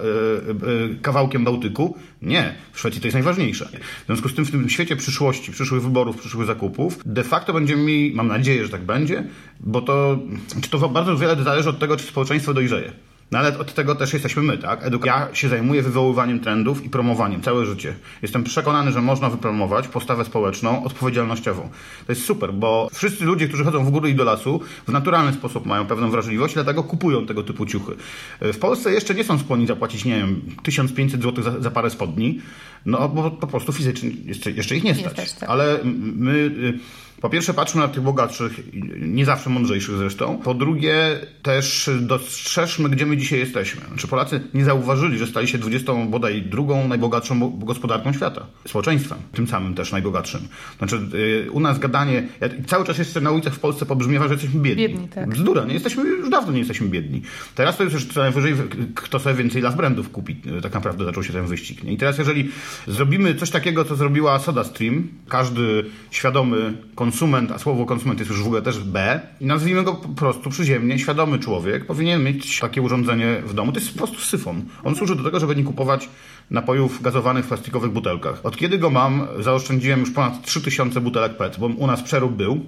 [0.64, 2.54] y, y, kawałkiem Bałtyku, nie.
[2.72, 3.68] W Szwecji to jest najważniejsze.
[4.02, 7.82] W związku z tym w tym świecie przyszłości, przyszłych wyborów, przyszłych zakupów, de facto będziemy
[7.82, 9.24] mieli, mam nadzieję, że tak będzie,
[9.60, 10.18] bo to,
[10.60, 12.92] czy to bardzo wiele zależy od tego, czy społeczeństwo dojrzeje.
[13.30, 14.86] No ale od tego też jesteśmy my, tak?
[14.86, 17.94] Eduk ja się zajmuję wywoływaniem trendów i promowaniem całe życie.
[18.22, 21.68] Jestem przekonany, że można wypromować postawę społeczną odpowiedzialnościową.
[22.06, 25.32] To jest super, bo wszyscy ludzie, którzy chodzą w góry i do lasu, w naturalny
[25.32, 27.92] sposób mają pewną wrażliwość, dlatego kupują tego typu ciuchy.
[28.40, 32.40] W Polsce jeszcze nie są skłonni zapłacić, nie wiem, 1500 zł za, za parę spodni,
[32.86, 35.04] no bo po prostu fizycznie jeszcze, jeszcze ich nie stać.
[35.04, 35.50] Nie stać tak.
[35.50, 36.78] Ale my y,
[37.20, 38.52] po pierwsze patrzmy na tych bogatszych,
[39.00, 40.38] nie zawsze mądrzejszych zresztą.
[40.44, 43.80] Po drugie też dostrzeżmy, gdzie my dzisiaj jesteśmy.
[43.88, 48.46] Znaczy Polacy nie zauważyli, że stali się 20 bodaj drugą najbogatszą gospodarką świata.
[48.66, 50.40] Społeczeństwem, tym samym też najbogatszym.
[50.78, 51.00] Znaczy
[51.46, 54.60] y, u nas gadanie, ja cały czas jeszcze na ulicach w Polsce pobrzmiewa, że jesteśmy
[54.60, 54.88] biedni.
[54.88, 55.28] biedni tak.
[55.28, 57.22] Bzdura, nie jesteśmy, już dawno nie jesteśmy biedni.
[57.54, 58.54] Teraz to jest już co najwyżej,
[58.94, 60.36] kto sobie więcej love brandów kupi.
[60.62, 61.84] Tak naprawdę zaczął się ten wyścig.
[61.84, 61.92] Nie?
[61.92, 62.50] I teraz jeżeli
[62.86, 68.42] zrobimy coś takiego, co zrobiła SodaStream, każdy świadomy konsument konsument, a słowo konsument jest już
[68.42, 72.82] w ogóle też B, i nazwijmy go po prostu przyziemnie, świadomy człowiek powinien mieć takie
[72.82, 73.72] urządzenie w domu.
[73.72, 74.62] To jest po prostu syfon.
[74.84, 76.08] On służy do tego, żeby nie kupować
[76.50, 78.40] napojów gazowanych w plastikowych butelkach.
[78.42, 82.60] Od kiedy go mam, zaoszczędziłem już ponad 3000 butelek PET, bo u nas przerób był,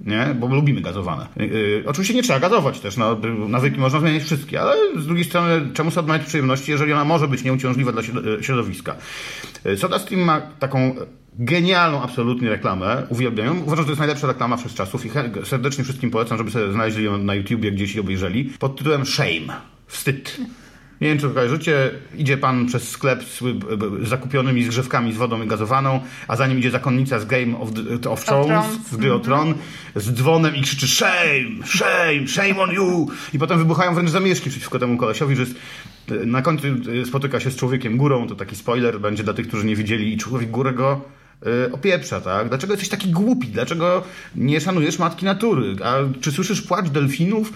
[0.00, 0.36] nie?
[0.40, 1.26] bo lubimy gazowane.
[1.36, 3.16] Yy, oczywiście nie trzeba gazować też, no,
[3.48, 7.28] nawyki można zmieniać wszystkie, ale z drugiej strony czemu sobie odmawiać przyjemności, jeżeli ona może
[7.28, 8.02] być nieuciążliwa dla
[8.42, 8.94] środowiska.
[9.76, 10.94] SodaStream ma taką
[11.38, 13.62] genialną absolutnie reklamę, uwielbiam ją.
[13.62, 15.10] Uważam, że to jest najlepsza reklama przez czasów i
[15.44, 19.60] serdecznie wszystkim polecam, żeby sobie znaleźli ją na YouTubie gdzieś i obejrzeli, pod tytułem Shame.
[19.86, 20.40] Wstyd.
[21.00, 23.42] Nie wiem, czy kojarzycie, idzie pan przez sklep z
[24.08, 27.68] zakupionymi zgrzewkami z wodą gazowaną, a za nim idzie zakonnica z Game of,
[28.02, 29.24] the, of Thrones, z gry o mhm.
[29.24, 29.54] Tron,
[29.96, 33.08] z dzwonem i krzyczy shame, shame, shame on you!
[33.34, 35.54] I potem wybuchają wręcz zamieszki przeciwko temu kolesiowi, że jest
[36.08, 36.66] na końcu
[37.04, 40.16] spotyka się z człowiekiem górą, to taki spoiler będzie dla tych, którzy nie widzieli i
[40.16, 41.19] człowiek górę go y,
[41.72, 42.48] opieprza, tak?
[42.48, 43.48] Dlaczego jesteś taki głupi?
[43.48, 44.02] Dlaczego
[44.36, 45.76] nie szanujesz matki natury?
[45.84, 47.52] A czy słyszysz płacz delfinów?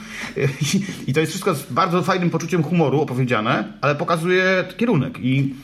[1.09, 5.55] I to jest wszystko z bardzo fajnym poczuciem humoru opowiedziane, ale pokazuje kierunek i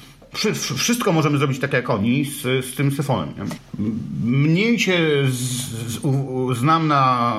[0.77, 3.29] wszystko możemy zrobić tak jak oni z, z tym syfonem.
[3.29, 3.45] Nie?
[4.25, 4.99] Mniej się
[5.31, 5.37] z,
[5.93, 7.35] z, u, znam na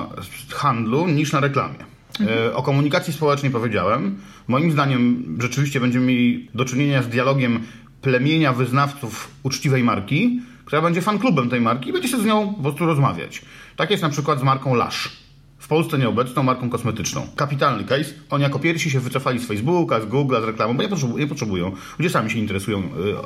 [0.48, 1.78] handlu niż na reklamie.
[2.20, 2.56] Mhm.
[2.56, 4.18] O komunikacji społecznej powiedziałem.
[4.48, 7.60] Moim zdaniem rzeczywiście będziemy mieli do czynienia z dialogiem
[8.02, 10.40] plemienia wyznawców uczciwej marki,
[10.72, 13.42] która będzie fanklubem tej marki i będzie się z nią po prostu rozmawiać.
[13.76, 15.22] Tak jest na przykład z marką Lush
[15.58, 17.26] w Polsce nieobecną marką kosmetyczną.
[17.36, 18.10] Kapitalny case.
[18.30, 21.26] Oni jako pierwsi się wycofali z Facebooka, z Google'a, z reklamą, bo nie, potrzebują, nie
[21.26, 21.72] potrzebują.
[21.98, 22.82] Ludzie sami się interesują,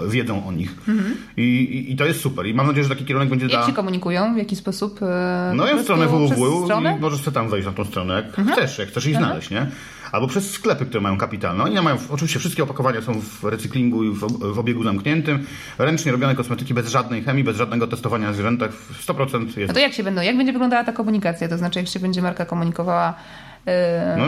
[0.07, 0.75] y, wiedzą o nich.
[0.89, 1.17] Mhm.
[1.37, 2.47] I, i, I, to jest super.
[2.47, 3.67] I mam nadzieję, że taki kierunek będzie Jak dla...
[3.67, 4.35] się komunikują?
[4.35, 5.03] W jaki sposób?
[5.03, 6.69] E, no ja w stronę www
[6.99, 8.49] i możesz sobie tam wejść na tą stronę, jak mhm.
[8.49, 9.27] chcesz, jak chcesz ich mhm.
[9.27, 9.67] znaleźć, nie?
[10.13, 11.65] Albo przez sklepy, które mają kapitalne.
[11.65, 15.47] Oni mają, oczywiście wszystkie opakowania są w recyklingu i w, obiegu zamkniętym.
[15.79, 18.71] Ręcznie robione kosmetyki bez żadnej chemii, bez żadnego testowania na zwierzętach.
[19.07, 19.69] 100% jest.
[19.69, 21.49] No to jak się będą, jak będzie wyglądała ta komunikacja?
[21.49, 23.15] To znaczy, jak się będzie marka komunikowała
[24.19, 24.27] no,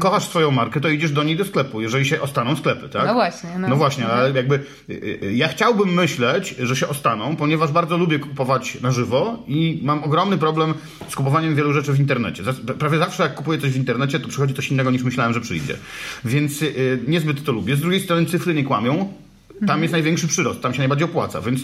[0.00, 3.06] kochasz swoją markę, to idziesz do niej do sklepu, jeżeli się ostaną sklepy, tak?
[3.06, 3.50] No właśnie.
[3.58, 7.96] No, no właśnie, ale jakby y, y, ja chciałbym myśleć, że się ostaną, ponieważ bardzo
[7.96, 10.74] lubię kupować na żywo i mam ogromny problem
[11.08, 12.42] z kupowaniem wielu rzeczy w internecie.
[12.78, 15.76] Prawie zawsze jak kupuję coś w internecie, to przychodzi coś innego niż myślałem, że przyjdzie.
[16.24, 17.76] Więc y, niezbyt to lubię.
[17.76, 19.12] Z drugiej strony cyfry nie kłamią.
[19.48, 19.82] Tam mhm.
[19.82, 21.60] jest największy przyrost, tam się najbardziej opłaca, więc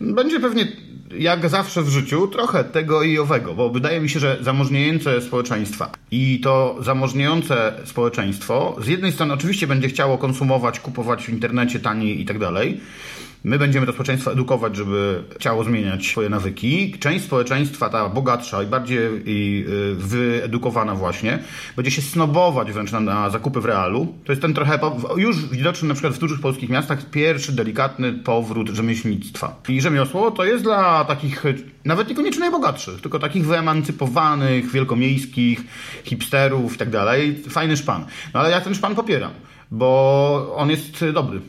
[0.00, 0.66] będzie pewnie
[1.18, 5.90] jak zawsze w życiu, trochę tego i owego, bo wydaje mi się, że zamożniejące społeczeństwa
[6.10, 12.20] i to zamożniejące społeczeństwo z jednej strony oczywiście będzie chciało konsumować, kupować w internecie taniej
[12.20, 12.80] i tak dalej,
[13.44, 16.94] My będziemy to społeczeństwo edukować, żeby chciało zmieniać swoje nawyki.
[17.00, 21.38] Część społeczeństwa, ta bogatsza i bardziej y, wyedukowana właśnie,
[21.76, 24.14] będzie się snobować wręcz na, na zakupy w realu.
[24.24, 24.78] To jest ten trochę,
[25.16, 29.60] już widoczny na przykład w dużych polskich miastach, pierwszy delikatny powrót rzemieślnictwa.
[29.68, 31.44] I rzemiosło to jest dla takich,
[31.84, 35.64] nawet niekoniecznie najbogatszych, tylko takich wyemancypowanych, wielkomiejskich,
[36.04, 37.42] hipsterów i tak dalej.
[37.48, 38.04] Fajny szpan.
[38.34, 39.30] No ale ja ten szpan popieram,
[39.70, 41.40] bo on jest dobry.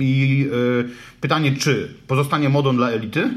[0.00, 3.30] I y, pytanie, czy pozostanie modą dla elity,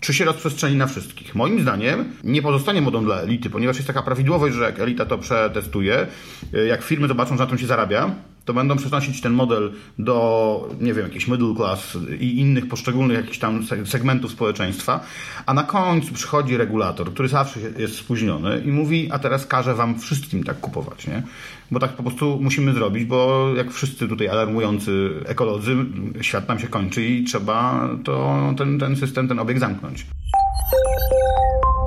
[0.00, 1.34] czy się rozprzestrzeni na wszystkich?
[1.34, 5.18] Moim zdaniem nie pozostanie modą dla elity, ponieważ jest taka prawidłowość, że jak elita to
[5.18, 6.06] przetestuje,
[6.54, 8.14] y, jak firmy zobaczą, że na tym się zarabia,
[8.48, 13.38] to będą przenosić ten model do, nie wiem, jakiejś middle class i innych poszczególnych jakichś
[13.38, 15.00] tam segmentów społeczeństwa,
[15.46, 19.98] a na końcu przychodzi regulator, który zawsze jest spóźniony i mówi, a teraz każe wam
[19.98, 21.22] wszystkim tak kupować, nie?
[21.70, 25.76] Bo tak po prostu musimy zrobić, bo jak wszyscy tutaj alarmujący ekolodzy,
[26.20, 30.06] świat nam się kończy i trzeba to, ten, ten system, ten obieg zamknąć.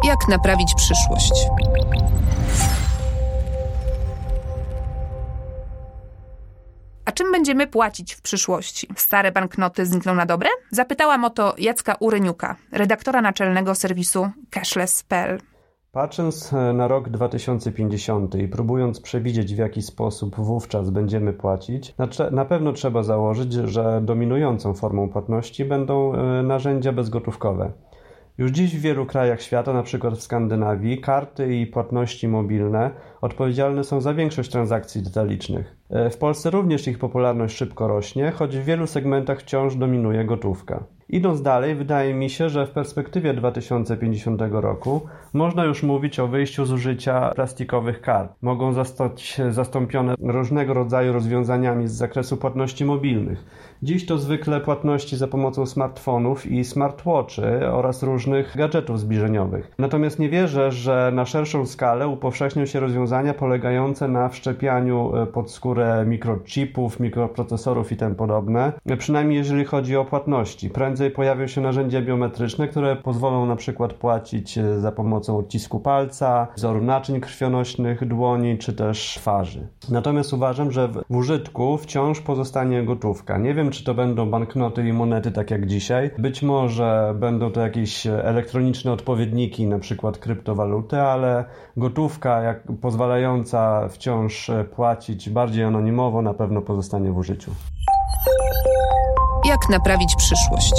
[0.03, 1.34] Jak naprawić przyszłość?
[7.12, 8.88] A czym będziemy płacić w przyszłości?
[8.95, 10.49] Stare banknoty znikną na dobre?
[10.70, 15.39] Zapytałam o to Jacka Uryniuka, redaktora naczelnego serwisu cashless.pl.
[15.91, 21.95] Patrząc e, na rok 2050 i próbując przewidzieć w jaki sposób wówczas będziemy płacić,
[22.32, 27.72] na pewno trzeba założyć, że dominującą formą płatności będą e, narzędzia bezgotówkowe.
[28.42, 30.12] Już dziś w wielu krajach świata, np.
[30.12, 35.76] w Skandynawii, karty i płatności mobilne odpowiedzialne są za większość transakcji detalicznych.
[35.89, 40.84] E, w Polsce również ich popularność szybko rośnie, choć w wielu segmentach wciąż dominuje gotówka.
[41.10, 45.02] Idąc dalej, wydaje mi się, że w perspektywie 2050 roku
[45.34, 48.32] można już mówić o wyjściu z użycia plastikowych kart.
[48.42, 53.46] Mogą zostać zastąpione różnego rodzaju rozwiązaniami z zakresu płatności mobilnych.
[53.84, 59.72] Dziś to zwykle płatności za pomocą smartfonów i smartwatchy oraz różnych gadżetów zbliżeniowych.
[59.78, 65.52] Natomiast nie wierzę, że na szerszą skalę upowszechnią się rozwiązania polegające na wszczepianiu e, pod
[65.52, 70.70] skórę mikrochipów, mikroprocesorów i tym podobne, przynajmniej jeżeli chodzi o płatności.
[70.70, 76.48] Prędzej pojawią się narzędzia biometryczne, które pozwolą na przykład płacić e, za pomocą odcisku palca,
[76.56, 79.68] wzoru naczyń krwionośnych dłoni czy też twarzy.
[79.90, 83.38] Natomiast uważam, że w użytku wciąż pozostanie gotówka.
[83.38, 86.11] Nie wiem, czy to będą banknoty i monety tak jak dzisiaj.
[86.17, 91.45] Być może będą to jakieś elektroniczne odpowiedniki, na przykład kryptowaluty, ale
[91.78, 97.51] gotówka jak pozwalająca wciąż płacić bardziej anonimowo na pewno pozostanie w użyciu.
[99.45, 100.74] Jak naprawić przyszłość?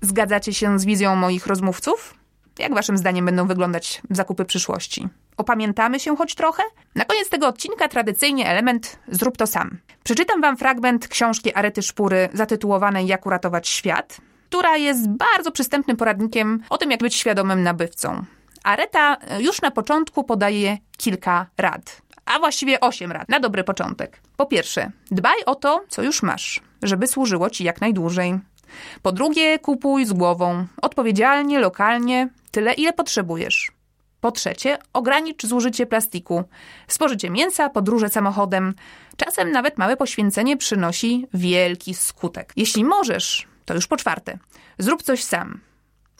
[0.00, 2.14] Zgadzacie się z wizją moich rozmówców?
[2.58, 5.08] Jak waszym zdaniem będą wyglądać zakupy przyszłości?
[5.36, 6.62] Opamiętamy się choć trochę?
[6.94, 9.78] Na koniec tego odcinka tradycyjnie element Zrób to sam.
[10.04, 14.16] Przeczytam wam fragment książki Arety Szpury zatytułowanej Jak uratować świat,
[14.48, 18.24] która jest bardzo przystępnym poradnikiem o tym, jak być świadomym nabywcą.
[18.64, 22.02] Areta już na początku podaje kilka rad.
[22.24, 24.20] a właściwie 8 rad na dobry początek.
[24.36, 28.38] Po pierwsze, dbaj o to, co już masz, żeby służyło ci jak najdłużej.
[29.02, 33.75] Po drugie, kupuj z głową, odpowiedzialnie, lokalnie, tyle ile potrzebujesz.
[34.26, 36.44] Po trzecie, ogranicz zużycie plastiku.
[36.88, 38.74] Spożycie mięsa, podróże samochodem.
[39.16, 42.52] Czasem nawet małe poświęcenie przynosi wielki skutek.
[42.56, 44.38] Jeśli możesz, to już po czwarte,
[44.78, 45.60] zrób coś sam.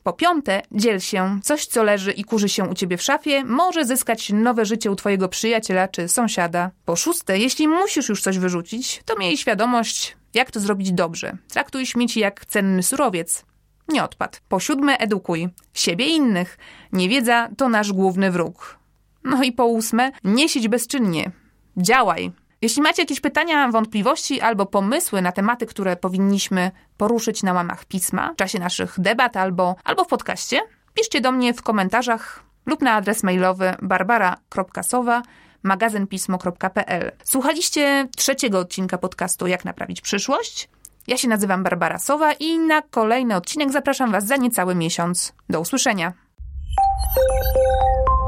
[0.02, 1.40] Po piąte, dziel się.
[1.42, 4.96] Coś, co leży i kurzy się u ciebie w szafie, może zyskać nowe życie u
[4.96, 6.70] twojego przyjaciela czy sąsiada.
[6.84, 11.36] Po szóste, jeśli musisz już coś wyrzucić, to miej świadomość, jak to zrobić dobrze.
[11.48, 13.44] Traktuj śmieci jak cenny surowiec.
[13.88, 14.40] Nie odpad.
[14.48, 15.48] Po siódme, edukuj.
[15.74, 16.58] Siebie i innych.
[16.92, 18.78] Niewiedza to nasz główny wróg.
[19.24, 21.30] No i po ósme, nie siedź bezczynnie.
[21.76, 22.32] Działaj.
[22.62, 28.32] Jeśli macie jakieś pytania, wątpliwości albo pomysły na tematy, które powinniśmy poruszyć na łamach pisma
[28.32, 30.60] w czasie naszych debat albo, albo w podcaście,
[30.94, 35.22] piszcie do mnie w komentarzach lub na adres mailowy barbara.sowa
[35.62, 37.12] magazynpismo.pl.
[37.24, 40.68] Słuchaliście trzeciego odcinka podcastu Jak naprawić przyszłość?
[41.08, 45.32] Ja się nazywam Barbara Sowa i na kolejny odcinek zapraszam Was za niecały miesiąc.
[45.48, 46.12] Do usłyszenia.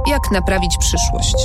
[0.06, 1.36] Jak naprawić przyszłość?